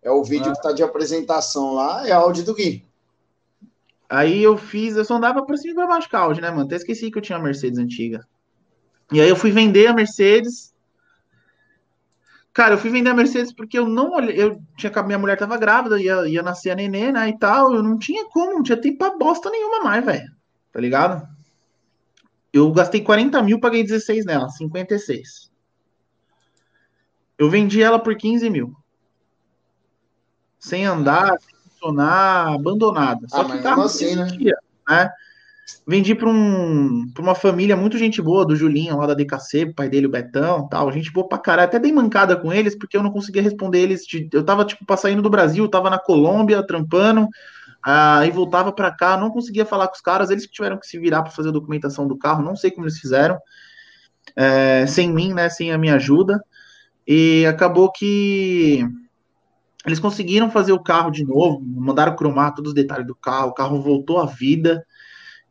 [0.00, 0.54] é o vídeo ah.
[0.54, 2.86] que tá de apresentação lá, é a Audi do Gui.
[4.08, 6.66] Aí eu fiz, eu só andava pra cima e pra baixo a né, mano?
[6.66, 8.26] Até esqueci que eu tinha uma Mercedes antiga.
[9.12, 10.74] E aí eu fui vender a Mercedes.
[12.52, 14.40] Cara, eu fui vender a Mercedes porque eu não olhei.
[14.40, 17.28] Eu tinha minha mulher tava grávida, ia, ia nascer a nenê, né?
[17.28, 17.74] E tal.
[17.74, 20.34] Eu não tinha como, não tinha tempo pra bosta nenhuma mais, velho
[20.74, 21.26] tá ligado?
[22.52, 25.50] Eu gastei 40 mil, paguei 16 nela, 56.
[27.38, 28.76] Eu vendi ela por 15 mil.
[30.58, 31.38] Sem andar,
[31.84, 33.26] funcionar, abandonada.
[33.28, 34.26] Só ah, que carro assim, né?
[34.88, 35.10] né?
[35.86, 39.88] Vendi para um, pra uma família muito gente boa, do Julinho, lá da DKC, pai
[39.88, 40.90] dele, o Betão, tal.
[40.92, 41.68] Gente boa pra caralho.
[41.68, 44.06] Até dei mancada com eles, porque eu não conseguia responder eles.
[44.06, 47.28] De, eu tava, tipo, saindo do Brasil, tava na Colômbia, trampando.
[47.82, 51.22] Aí voltava para cá, não conseguia falar com os caras, eles tiveram que se virar
[51.22, 53.38] para fazer a documentação do carro, não sei como eles fizeram,
[54.34, 56.42] é, sem mim, né, sem a minha ajuda,
[57.06, 58.88] e acabou que
[59.86, 63.54] eles conseguiram fazer o carro de novo, mandaram cromar todos os detalhes do carro, o
[63.54, 64.84] carro voltou à vida,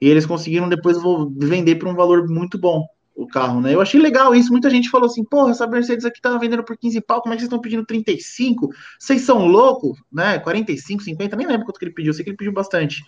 [0.02, 0.98] e eles conseguiram depois
[1.38, 3.74] vender por um valor muito bom o carro, né?
[3.74, 4.52] Eu achei legal isso.
[4.52, 7.38] Muita gente falou assim: porra, essa Mercedes aqui tá vendendo por 15 pau, como é
[7.38, 8.70] que vocês estão pedindo 35?
[9.00, 10.40] Vocês são loucos, né?
[10.40, 13.04] 45, 50, nem lembro quanto que ele pediu, sei que ele pediu bastante.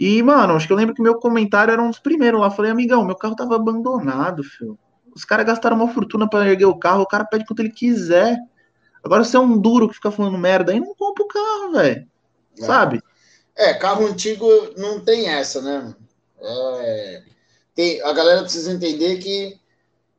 [0.00, 2.50] E, mano, acho que eu lembro que meu comentário era um dos primeiros lá.
[2.50, 4.78] Falei, amigão, meu carro tava abandonado, filho.
[5.14, 8.38] Os caras gastaram uma fortuna para erguer o carro, o cara pede quanto ele quiser.
[9.08, 12.06] Agora você é um duro que fica falando merda, aí não compra o carro, velho.
[12.58, 12.64] É.
[12.64, 13.02] Sabe?
[13.56, 14.46] É, carro antigo
[14.76, 15.94] não tem essa, né?
[16.40, 17.22] É
[17.78, 19.56] tem, a galera precisa entender que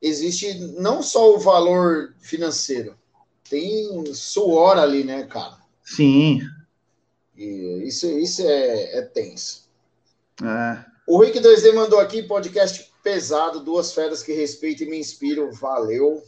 [0.02, 2.96] existe não só o valor financeiro,
[3.50, 5.58] tem suor ali, né, cara?
[5.84, 6.40] Sim.
[7.36, 9.68] E isso, isso é, é tenso.
[10.42, 10.86] É.
[11.06, 15.52] O Rick 2D mandou aqui podcast pesado, duas feras que respeitam e me inspiram.
[15.52, 16.24] Valeu.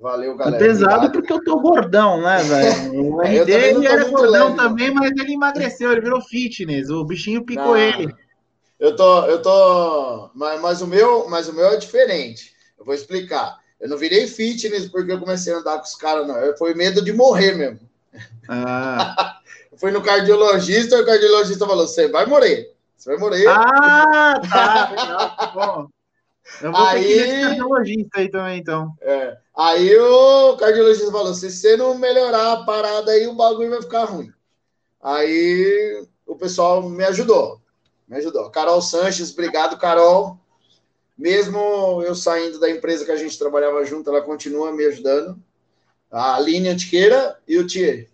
[0.00, 0.56] Valeu, galera.
[0.56, 1.12] É pesado Obrigado.
[1.12, 3.14] porque eu tô gordão, né, velho?
[3.14, 6.88] O RD ele era gordão leve, também, mas ele emagreceu, ele virou fitness.
[6.88, 8.14] O bichinho picou ele.
[8.78, 12.52] Eu tô, eu tô, mas, mas o meu, mas o meu é diferente.
[12.78, 13.58] Eu vou explicar.
[13.80, 16.36] Eu não virei fitness porque eu comecei a andar com os caras, não.
[16.36, 17.80] Eu foi medo de morrer mesmo.
[18.48, 19.38] Ah.
[19.78, 22.72] fui no cardiologista e o cardiologista falou: você vai morrer.
[22.96, 23.46] Você vai morrer.
[23.48, 24.90] Ah, tá.
[24.90, 25.88] Legal, bom.
[26.62, 28.92] Eu vou aí, ter que cardiologista aí também, então.
[29.00, 29.36] É.
[29.58, 34.04] Aí o cardiologista falou: se você não melhorar a parada aí, o bagulho vai ficar
[34.04, 34.32] ruim.
[35.02, 37.60] Aí o pessoal me ajudou
[38.08, 38.50] me ajudou.
[38.50, 40.38] Carol Sanches, obrigado, Carol.
[41.16, 45.38] Mesmo eu saindo da empresa que a gente trabalhava junto, ela continua me ajudando.
[46.10, 48.08] A Aline Antiqueira e o Thierry.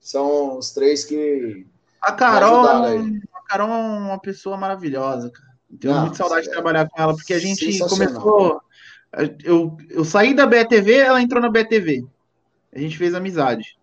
[0.00, 1.66] São os três que.
[2.00, 5.46] A Carol, a Carol é uma pessoa maravilhosa, cara.
[5.80, 8.60] Tenho Não, muita saudade é de trabalhar com ela, porque a gente começou.
[9.44, 12.04] Eu, eu saí da BTV, ela entrou na BTV.
[12.74, 13.78] A gente fez amizade.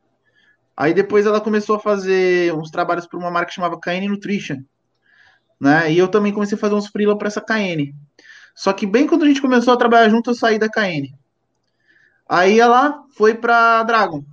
[0.76, 4.64] Aí depois ela começou a fazer uns trabalhos para uma marca que chamava KN Nutrition
[5.64, 5.92] né?
[5.92, 7.94] E eu também comecei a fazer uns freela para essa KN.
[8.54, 11.16] Só que bem quando a gente começou a trabalhar junto, eu saí da KN.
[12.28, 14.26] Aí ela foi para Dragon.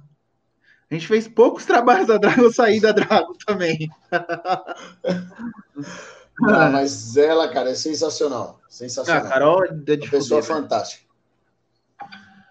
[0.90, 3.88] A gente fez poucos trabalhos da Dragon, eu saí da Dragon também.
[6.40, 8.60] Não, mas ela, cara, é sensacional.
[8.68, 9.26] Sensacional.
[9.26, 11.04] Ah, Carol é de pessoa foder, fantástica.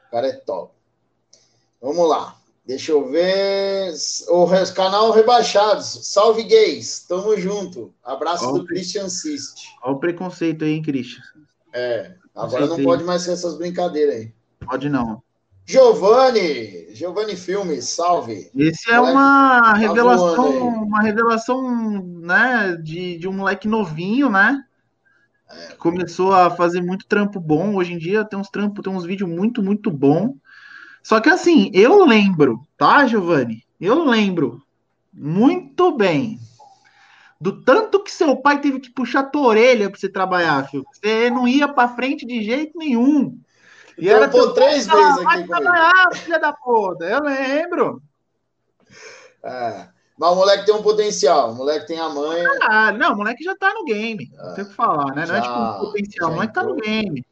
[0.08, 0.74] O cara é top.
[1.82, 2.36] Vamos lá.
[2.66, 3.94] Deixa eu ver.
[4.28, 6.08] O canal Rebaixados.
[6.08, 7.06] Salve gays.
[7.08, 7.94] Tamo junto.
[8.04, 9.70] Abraço Olha do Christian Sist.
[9.82, 11.24] Olha o preconceito aí, Christian.
[11.74, 12.14] É.
[12.36, 14.34] Agora não pode mais ser essas brincadeiras aí.
[14.66, 15.22] Pode não.
[15.70, 18.50] Giovanni, Giovanni Filmes, salve.
[18.56, 24.64] Esse é uma tá revelação, uma revelação, né, de, de um moleque novinho, né?
[25.48, 27.76] É, começou a fazer muito trampo bom.
[27.76, 30.36] Hoje em dia tem uns trampos, tem uns vídeos muito, muito bom.
[31.04, 33.64] Só que assim, eu lembro, tá, Giovanni?
[33.80, 34.64] Eu lembro
[35.14, 36.40] muito bem
[37.40, 40.84] do tanto que seu pai teve que puxar tua orelha para você trabalhar, filho.
[40.92, 43.38] Você não ia para frente de jeito nenhum.
[44.00, 47.06] E eu era por três vezes aqui vai trabalhar, filha da puta.
[47.06, 48.02] Eu lembro.
[49.44, 49.88] É.
[50.18, 52.44] Mas o moleque tem um potencial, o moleque tem a mãe.
[52.62, 54.30] Ah, não, o moleque já tá no game.
[54.36, 55.26] Não tem o que falar, né?
[55.26, 57.26] Não é tipo um potencial, o moleque tá no game.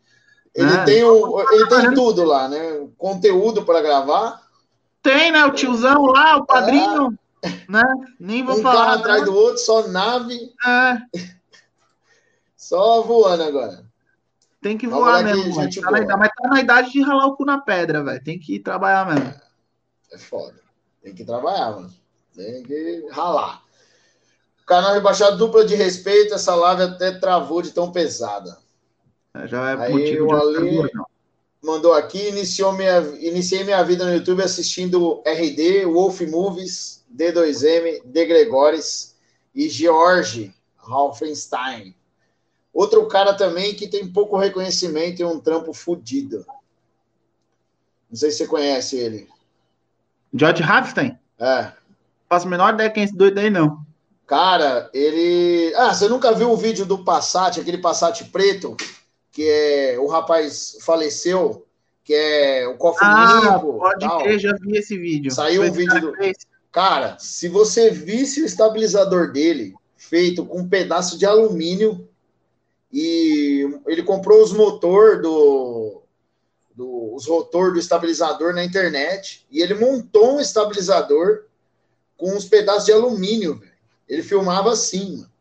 [0.56, 0.84] Ele, é.
[0.86, 2.88] tem, o, ele tem tudo lá, né?
[2.98, 4.42] Conteúdo para gravar.
[5.04, 5.46] Tem, né?
[5.46, 7.18] O tiozão lá, o padrinho.
[7.44, 7.50] É.
[7.70, 7.84] Né?
[8.20, 8.76] Nem vou um falar.
[8.76, 10.52] Um carro atrás do outro, só nave.
[10.66, 10.98] É.
[12.56, 13.87] Só voando agora.
[14.68, 15.56] Tem que voar mesmo.
[15.82, 18.22] Tá na, mas tá na idade de ralar o cu na pedra, velho.
[18.22, 19.30] Tem que trabalhar mesmo.
[20.12, 20.60] É, é foda.
[21.02, 21.94] Tem que trabalhar, mano.
[22.36, 23.64] Tem que ralar.
[24.66, 28.58] Canal rebaixado dupla de respeito, essa live até travou de tão pesada.
[29.34, 30.92] É, já é Aí motivo de Ale
[31.64, 38.26] mandou aqui, iniciou minha, iniciei minha vida no YouTube assistindo RD, Wolf Movies, D2M, De
[38.26, 39.16] Gregores
[39.56, 41.96] e George Ralfenstein.
[42.78, 46.46] Outro cara também que tem pouco reconhecimento e um trampo fodido.
[48.08, 49.28] Não sei se você conhece ele.
[50.32, 51.18] George Ralfenstein?
[51.40, 51.72] É.
[52.30, 53.84] Faço a menor ideia quem é esse doido aí, não.
[54.28, 55.74] Cara, ele.
[55.76, 58.78] Ah, você nunca viu o vídeo do Passat, aquele Passat preto,
[59.32, 61.66] que é o rapaz faleceu,
[62.04, 63.80] que é o cofre ah, limpo.
[63.80, 64.22] Pode tal.
[64.22, 65.32] crer, já vi esse vídeo.
[65.32, 66.14] Saiu um vídeo do.
[66.72, 72.07] Cara, se você visse o estabilizador dele feito com um pedaço de alumínio
[72.92, 76.02] e ele comprou os motor do,
[76.76, 81.46] do os rotor do estabilizador na internet e ele montou um estabilizador
[82.18, 83.72] com uns pedaços de alumínio, velho.
[84.08, 85.32] Ele filmava assim, mano.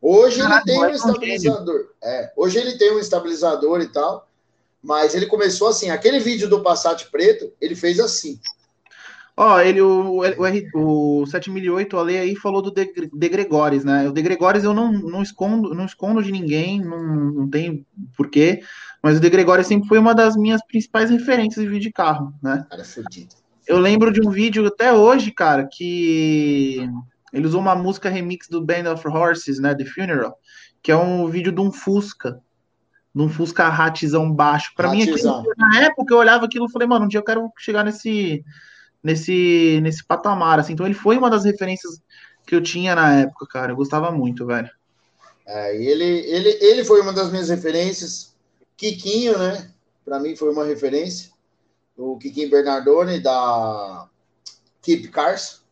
[0.00, 1.90] Hoje ele tem um estabilizador.
[2.02, 4.28] É, hoje ele tem um estabilizador e tal,
[4.82, 5.90] mas ele começou assim.
[5.90, 8.40] Aquele vídeo do Passat preto, ele fez assim.
[9.34, 10.20] Ó, ele, o,
[10.74, 14.06] o, o 7008, a lei aí falou do De, de Gregores, né?
[14.08, 18.62] O De Gregores eu não, não, escondo, não escondo de ninguém, não, não tem porquê,
[19.02, 22.34] mas o De Gregores sempre foi uma das minhas principais referências de vídeo de carro,
[22.42, 22.66] né?
[22.68, 23.34] Cara, fudido.
[23.66, 26.86] Eu lembro de um vídeo até hoje, cara, que
[27.32, 30.36] ele usou uma música remix do Band of Horses, né, The Funeral,
[30.82, 32.38] que é um vídeo de um Fusca,
[33.14, 34.72] de um Fusca ratzão baixo.
[34.76, 37.50] Para mim, aquilo, na época eu olhava aquilo e falei, mano, um dia eu quero
[37.56, 38.44] chegar nesse
[39.02, 40.72] nesse nesse patamar, assim.
[40.72, 42.00] Então ele foi uma das referências
[42.46, 43.72] que eu tinha na época, cara.
[43.72, 44.70] Eu gostava muito, velho.
[45.46, 48.34] É, ele, ele, ele foi uma das minhas referências.
[48.76, 49.70] Kikinho, né?
[50.04, 51.30] Para mim foi uma referência.
[51.96, 54.08] O Kikinho Bernardone da
[54.82, 55.62] Keep Cars.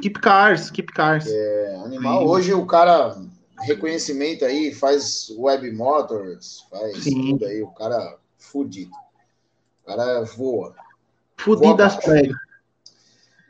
[0.00, 1.26] Keep Cars, Keep Cars.
[1.26, 2.20] É, animal.
[2.20, 2.26] Sim.
[2.26, 3.16] Hoje o cara,
[3.60, 7.32] reconhecimento aí, faz web motors, faz Sim.
[7.32, 8.92] tudo aí, o cara fudido.
[9.82, 10.74] O cara voa.
[11.36, 12.36] Fudido das pregas.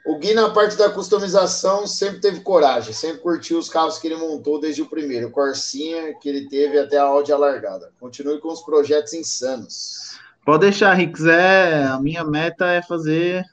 [0.04, 4.16] O Gui, na parte da customização, sempre teve coragem, sempre curtiu os carros que ele
[4.16, 7.92] montou desde o primeiro, o Corsinha, que ele teve até a Audi alargada.
[8.00, 10.18] Continue com os projetos insanos.
[10.44, 11.24] Pode deixar, Rix.
[11.26, 13.44] É, a minha meta é fazer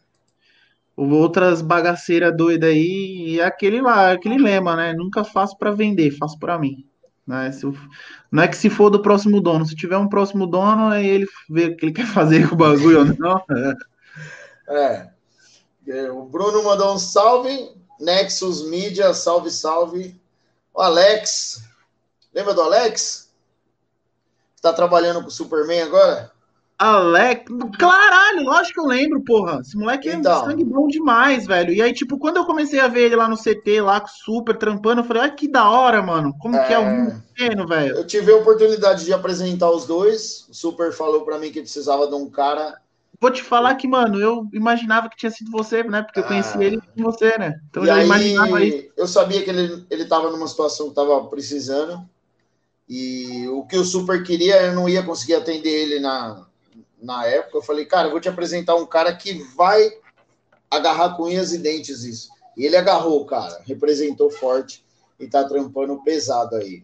[0.96, 4.94] outras bagaceiras doidas aí, e é aquele lá, aquele lema, né?
[4.94, 6.86] Nunca faço para vender, faço para mim.
[7.28, 7.52] Né?
[8.32, 11.28] Não é que se for do próximo dono, se tiver um próximo dono, aí ele
[11.50, 13.42] vê o que ele quer fazer com o bagulho ou não.
[14.70, 15.10] É.
[15.92, 16.12] é.
[16.12, 17.72] O Bruno mandou um salve.
[18.00, 20.20] Nexus Media, salve, salve.
[20.74, 21.64] O Alex.
[22.34, 23.32] Lembra do Alex?
[24.56, 26.32] Está trabalhando com o Superman agora?
[26.80, 27.46] Alex.
[27.80, 29.62] Caralho, lógico que eu lembro, porra.
[29.62, 30.44] Esse moleque é então.
[30.44, 31.74] é sangue bom demais, velho.
[31.74, 35.02] E aí, tipo, quando eu comecei a ver ele lá no CT, lá super trampando,
[35.02, 36.36] eu falei, ah, que da hora, mano.
[36.40, 36.68] Como é...
[36.68, 37.96] que é o mundo pequeno, velho?
[37.96, 40.46] Eu tive a oportunidade de apresentar os dois.
[40.50, 42.80] O Super falou para mim que precisava de um cara.
[43.20, 46.04] Vou te falar que, mano, eu imaginava que tinha sido você, né?
[46.04, 46.28] Porque eu ah.
[46.28, 47.60] conheci ele com você, né?
[47.70, 48.90] Então e eu já aí, imaginava isso.
[48.96, 52.08] Eu sabia que ele, ele tava numa situação que tava precisando.
[52.88, 56.48] E o que o Super queria, eu não ia conseguir atender ele na,
[57.02, 59.92] na época, eu falei, cara, eu vou te apresentar um cara que vai
[60.70, 62.30] agarrar com unhas e dentes isso.
[62.56, 64.84] E ele agarrou, cara, representou forte
[65.20, 66.84] e tá trampando pesado aí.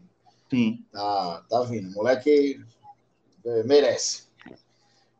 [0.49, 0.83] Sim.
[0.91, 1.91] Tá, tá vindo.
[1.91, 2.59] Moleque
[3.45, 4.22] é, merece.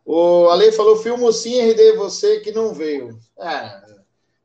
[0.05, 3.17] O Ale falou, filmo sim, RD, você que não veio.
[3.39, 3.81] É,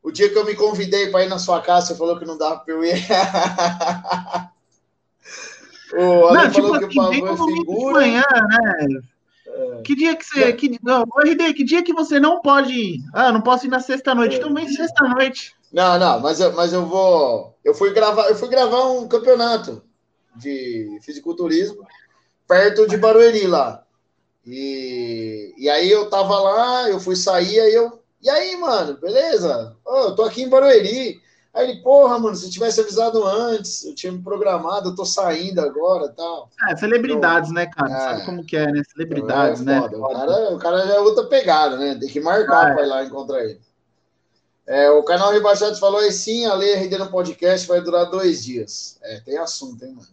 [0.01, 2.37] o dia que eu me convidei para ir na sua casa, você falou que não
[2.37, 2.95] dava para eu ir.
[5.93, 7.99] o Ale não, falou tipo, que o assim, pavão é figura.
[7.99, 9.01] Manhã, né?
[9.45, 9.81] É.
[9.81, 10.53] Que dia que você.
[10.53, 13.01] Que, não, RD, que dia que você não pode ir?
[13.13, 14.35] Ah, não posso ir na sexta-noite.
[14.35, 14.37] É.
[14.37, 15.53] Então vem sexta-noite.
[15.71, 17.55] Não, não, mas eu, mas eu vou.
[17.63, 19.83] Eu fui gravar, eu fui gravar um campeonato
[20.35, 21.85] de fisiculturismo
[22.47, 23.83] perto de Barueri lá.
[24.45, 27.99] E, e aí eu tava lá, eu fui sair, aí eu.
[28.21, 29.75] E aí, mano, beleza?
[29.85, 31.21] Oh, eu tô aqui em Barueri.
[31.53, 35.59] Aí ele, porra, mano, se tivesse avisado antes, eu tinha me programado, eu tô saindo
[35.59, 36.49] agora e tal.
[36.69, 37.91] É, celebridades, então, né, cara?
[37.91, 38.83] É, Sabe como que é, né?
[38.91, 39.79] Celebridades, é né?
[39.79, 41.97] O cara, o cara já é outra pegada, né?
[41.99, 42.73] Tem que marcar é.
[42.73, 43.59] pra ir lá encontrar ele.
[44.67, 48.43] É, o canal Rebaixados falou aí sim, a Lei RD no podcast vai durar dois
[48.43, 48.99] dias.
[49.01, 50.07] É, tem assunto, hein, mano?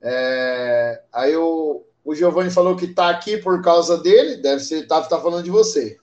[0.00, 5.00] É, aí o, o Giovanni falou que tá aqui por causa dele, deve ser, tá,
[5.02, 5.98] tá falando de você.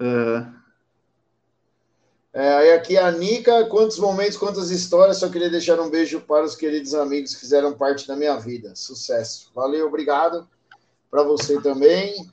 [0.00, 0.52] Uh,
[2.32, 6.44] É, aí aqui a Nica, quantos momentos, quantas histórias, só queria deixar um beijo para
[6.44, 8.74] os queridos amigos que fizeram parte da minha vida.
[8.74, 9.52] Sucesso.
[9.54, 10.48] Valeu, obrigado.
[11.08, 12.28] Para você também.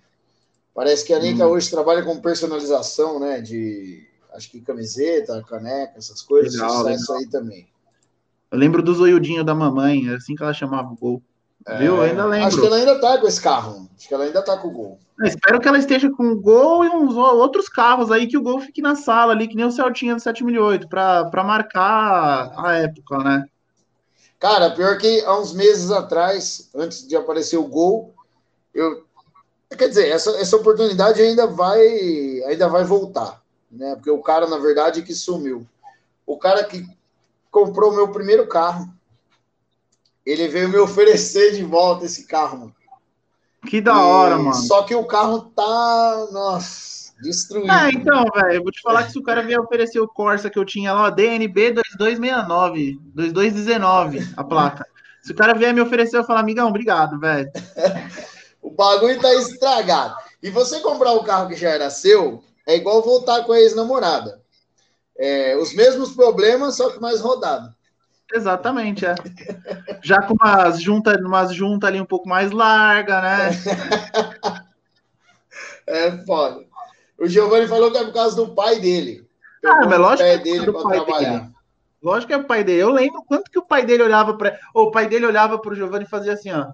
[0.74, 3.42] Parece que a Nica hoje trabalha com personalização, né?
[3.42, 6.54] De acho que camiseta, caneca, essas coisas.
[6.54, 7.68] Legal, Sucesso aí também.
[8.50, 11.22] eu lembro do zoiudinho da mamãe, era assim que ela chamava o gol.
[11.78, 11.98] Viu?
[11.98, 12.46] Eu ainda lembro.
[12.46, 13.90] É, Acho que ela ainda tá com esse carro.
[13.98, 15.00] Acho que ela ainda tá com o gol.
[15.20, 18.42] Eu espero que ela esteja com o Gol e uns outros carros aí, que o
[18.42, 23.20] Gol fique na sala ali, que nem o Celtinha do 7008, para marcar a época,
[23.20, 23.46] né?
[24.40, 28.12] Cara, pior que há uns meses atrás, antes de aparecer o gol,
[28.74, 29.06] eu.
[29.78, 31.80] Quer dizer, essa, essa oportunidade ainda vai,
[32.48, 33.40] ainda vai voltar,
[33.72, 33.96] né?
[33.96, 35.68] Porque o cara, na verdade, que sumiu.
[36.26, 36.84] O cara que
[37.52, 38.92] comprou o meu primeiro carro,
[40.26, 42.76] ele veio me oferecer de volta esse carro, mano.
[43.68, 44.54] Que da hora, E- mano.
[44.54, 47.72] Só que o carro tá, nossa, destruído.
[47.72, 50.50] É, então, velho, eu vou te falar que se o cara vier oferecer o Corsa
[50.50, 54.86] que eu tinha lá, ó, DNB 2269, 2219, a placa.
[55.22, 57.52] Se o cara vier me oferecer, eu falo, amigão, obrigado, velho.
[58.62, 60.16] O bagulho tá estragado.
[60.42, 64.40] E você comprar o carro que já era seu, é igual voltar com a ex-namorada.
[65.18, 67.74] É, os mesmos problemas, só que mais rodado.
[68.34, 69.16] Exatamente, é.
[70.02, 73.50] Já com umas juntas umas junta ali um pouco mais larga, né?
[75.88, 76.64] É foda.
[77.20, 79.28] O Giovanni falou que é por causa do pai dele.
[79.66, 81.40] Ah, mas lógico pé que é dele do pai trabalhar.
[81.40, 81.52] dele.
[82.02, 82.82] Lógico que é o pai dele.
[82.82, 86.06] Eu lembro quanto que o pai dele olhava para, o pai dele olhava pro Giovanni
[86.06, 86.72] e fazia assim, ó.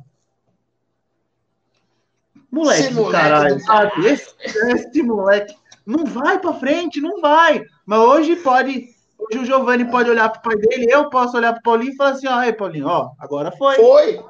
[2.50, 4.08] Moleque, Esse moleque caralho, sabe?
[4.08, 5.56] Esse, esse moleque
[5.86, 7.66] não vai para frente, não vai.
[7.86, 8.88] Mas hoje pode,
[9.18, 12.12] hoje o Giovanni pode olhar pro pai dele, eu posso olhar pro Paulinho e falar
[12.12, 14.26] assim, ó, aí Paulinho, ó, agora foi, Foi,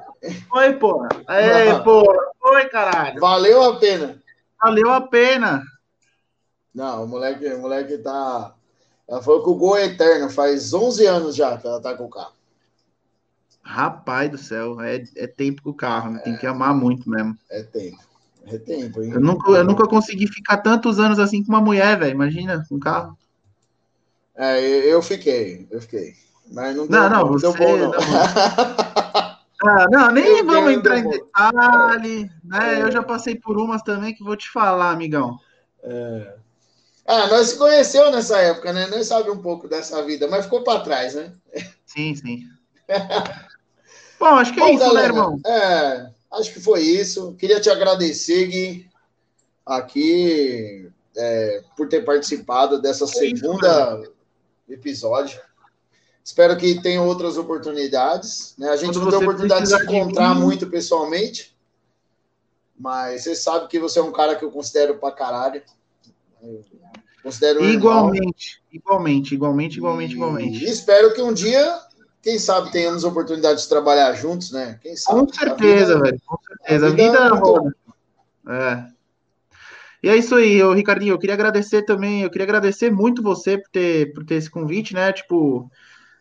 [0.48, 1.08] foi, porra.
[1.28, 3.20] É, porra, foi, caralho.
[3.20, 4.22] valeu a pena.
[4.60, 5.62] Valeu a pena.
[6.74, 8.54] Não, o moleque, o moleque tá.
[9.08, 12.04] Ela falou que o gol é eterno, faz 11 anos já que ela tá com
[12.04, 12.32] o carro.
[13.62, 16.20] Rapaz do céu, é, é tempo com o carro, né?
[16.20, 17.36] tem que amar muito mesmo.
[17.50, 17.98] É tempo.
[18.46, 19.12] É tempo, hein?
[19.12, 22.12] Eu nunca, eu nunca consegui ficar tantos anos assim com uma mulher, velho.
[22.12, 23.16] Imagina, com um carro.
[24.38, 26.14] É, eu fiquei, eu fiquei.
[26.50, 27.90] Mas não deu, Não, não, deu você bom, não.
[27.90, 27.98] não.
[29.60, 32.78] Ah, não, nem Eu vamos entrar em detalhe, né?
[32.78, 32.82] É.
[32.82, 35.36] Eu já passei por umas também que vou te falar, amigão.
[37.04, 38.86] Ah, nós se conheceu nessa época, né?
[38.86, 41.32] Nós sabe um pouco dessa vida, mas ficou para trás, né?
[41.84, 42.44] Sim, sim.
[44.20, 45.40] Bom, acho que é Bom, isso, né, galera, irmão?
[45.44, 46.06] É,
[46.38, 47.34] acho que foi isso.
[47.34, 48.88] Queria te agradecer, Gui,
[49.66, 54.00] aqui, é, por ter participado dessa É isso, segunda
[54.68, 55.40] episódio.
[56.24, 58.54] Espero que tenha outras oportunidades.
[58.58, 58.68] Né?
[58.68, 60.42] A gente Quando não tem oportunidade de se de encontrar mim.
[60.42, 61.56] muito pessoalmente,
[62.78, 65.62] mas você sabe que você é um cara que eu considero pra caralho.
[66.42, 66.62] Eu
[67.22, 67.64] considero um.
[67.64, 70.64] Igualmente, igualmente, igualmente, igualmente, E igualmente.
[70.64, 71.80] espero que um dia,
[72.22, 74.78] quem sabe, tenhamos oportunidade de trabalhar juntos, né?
[74.82, 75.20] Quem sabe?
[75.20, 76.22] Com certeza, A vida- velho.
[76.26, 76.86] Com certeza.
[76.86, 77.76] A a vida vida é muito- roda.
[78.50, 78.97] É.
[80.02, 81.14] E é isso aí, ô, Ricardinho.
[81.14, 82.22] Eu queria agradecer também.
[82.22, 85.12] Eu queria agradecer muito você por ter, por ter esse convite, né?
[85.12, 85.70] Tipo,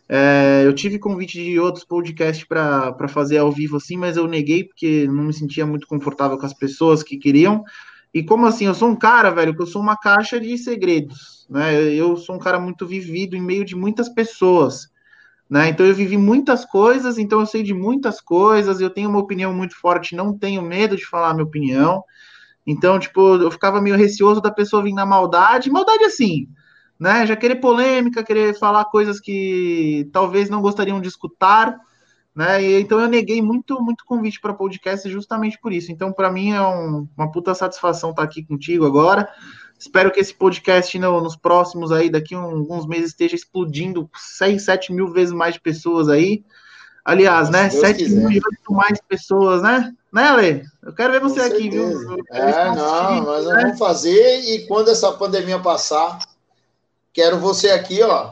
[0.09, 4.63] é, eu tive convite de outros podcasts para fazer ao vivo assim, mas eu neguei
[4.63, 7.63] porque não me sentia muito confortável com as pessoas que queriam.
[8.13, 11.45] E como assim, eu sou um cara, velho, que eu sou uma caixa de segredos,
[11.49, 11.75] né?
[11.93, 14.89] Eu sou um cara muito vivido em meio de muitas pessoas
[15.49, 15.69] né?
[15.69, 19.53] Então eu vivi muitas coisas, então eu sei de muitas coisas, eu tenho uma opinião
[19.53, 22.03] muito forte, não tenho medo de falar a minha opinião.
[22.67, 26.49] Então, tipo, eu ficava meio receoso da pessoa vir na maldade, maldade assim,
[26.99, 27.25] né?
[27.25, 31.79] Já querer polêmica, querer falar coisas que talvez não gostariam de escutar,
[32.35, 32.61] né?
[32.61, 35.93] E, então eu neguei muito, muito convite para podcast justamente por isso.
[35.93, 39.29] Então, para mim é um- uma puta satisfação estar aqui contigo agora.
[39.79, 44.65] Espero que esse podcast no- nos próximos aí, daqui a alguns meses, esteja explodindo 6,
[44.65, 46.43] 7 mil vezes mais pessoas aí.
[47.05, 47.69] Aliás, né?
[47.69, 48.27] Deus 7 quiser.
[48.27, 48.41] mil
[48.71, 49.93] mais pessoas, né?
[50.17, 50.63] Né, Ale?
[50.83, 51.85] Eu quero ver você aqui, viu?
[52.31, 53.61] É, não, assistindo, nós né?
[53.61, 56.17] vamos fazer e quando essa pandemia passar,
[57.13, 58.31] quero você aqui, ó,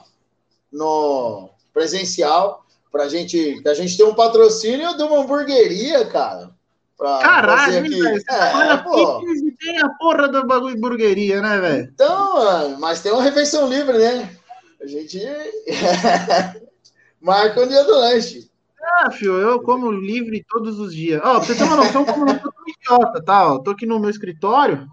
[0.73, 6.49] no presencial, pra gente, que a gente tem um patrocínio de uma hamburgueria, cara.
[6.97, 8.19] pra Caralho, velho?
[8.19, 9.21] Você É, pô.
[9.59, 11.91] tem a porra do bagulho de burgueria, né, velho?
[11.93, 14.35] Então, mas tem uma refeição livre, né?
[14.81, 15.21] A gente
[17.21, 18.49] marca o dia do lanche.
[18.85, 21.19] Ah, filho, eu como livre todos os dias.
[21.23, 23.53] Ó, pra você ter uma noção como eu não tão idiota, tá?
[23.53, 24.87] Ó, tô aqui no meu escritório,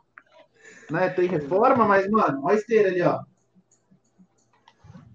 [0.90, 1.08] né?
[1.10, 3.20] Tem reforma, mas, mano, olha a esteira ali, ó.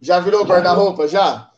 [0.02, 1.50] Já virou guarda-roupa, já?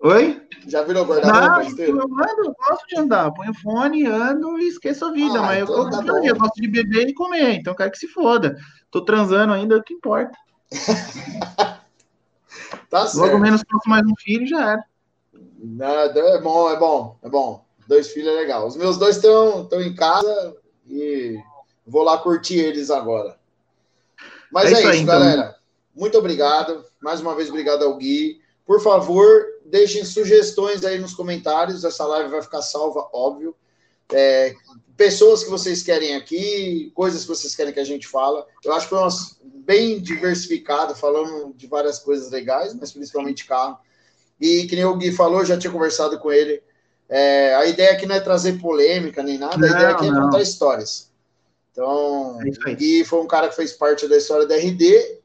[0.00, 0.42] Oi?
[0.66, 1.80] Já virou guarda-roupa?
[1.80, 3.32] Eu ando, eu gosto de andar.
[3.32, 5.38] Ponho fone, ando e esqueço a vida.
[5.38, 7.98] Ah, mas então eu, tá eu, eu gosto de beber e comer, então quero que
[7.98, 8.56] se foda.
[8.90, 10.36] Tô transando ainda, o que importa.
[12.90, 13.18] tá certo.
[13.18, 14.84] Logo menos posso mais um filho e já era.
[15.58, 17.64] Nada, é bom, é bom, é bom.
[17.86, 18.66] Dois filhos é legal.
[18.66, 20.56] Os meus dois estão em casa
[20.88, 21.38] e
[21.86, 23.38] vou lá curtir eles agora.
[24.50, 25.18] Mas é, é isso, aí, então.
[25.18, 25.56] galera.
[25.94, 26.84] Muito obrigado.
[27.00, 28.40] Mais uma vez, obrigado ao Gui.
[28.66, 31.84] Por favor, deixem sugestões aí nos comentários.
[31.84, 33.54] Essa live vai ficar salva, óbvio.
[34.12, 34.54] É,
[34.96, 38.46] pessoas que vocês querem aqui, coisas que vocês querem que a gente fala.
[38.64, 39.08] Eu acho que foi
[39.44, 43.78] bem diversificado, falando de várias coisas legais, mas principalmente carro.
[44.40, 46.62] E que nem o Gui falou, já tinha conversado com ele.
[47.08, 50.10] É, a ideia aqui não é trazer polêmica nem nada, não, a ideia aqui é
[50.10, 51.10] contar histórias.
[51.72, 55.20] Então, é o Gui foi um cara que fez parte da história da RD,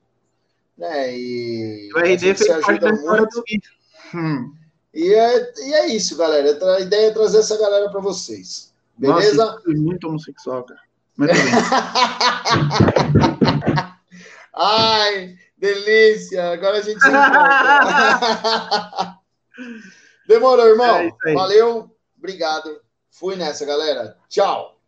[0.77, 1.17] né?
[1.17, 3.35] E o RD fez parte da história muito.
[3.35, 3.61] do Gui.
[4.13, 4.53] Hum.
[4.93, 6.57] E, é, e é isso, galera.
[6.75, 8.73] A ideia é trazer essa galera para vocês.
[8.97, 9.45] Beleza?
[9.45, 10.81] Nossa, muito homossexual, cara.
[11.17, 11.33] Muito
[14.53, 16.51] Ai, delícia!
[16.51, 17.07] Agora a gente se
[20.27, 21.17] Demorou, irmão.
[21.25, 21.95] É Valeu.
[22.17, 22.81] Obrigado.
[23.11, 24.17] Fui nessa, galera.
[24.27, 24.80] Tchau.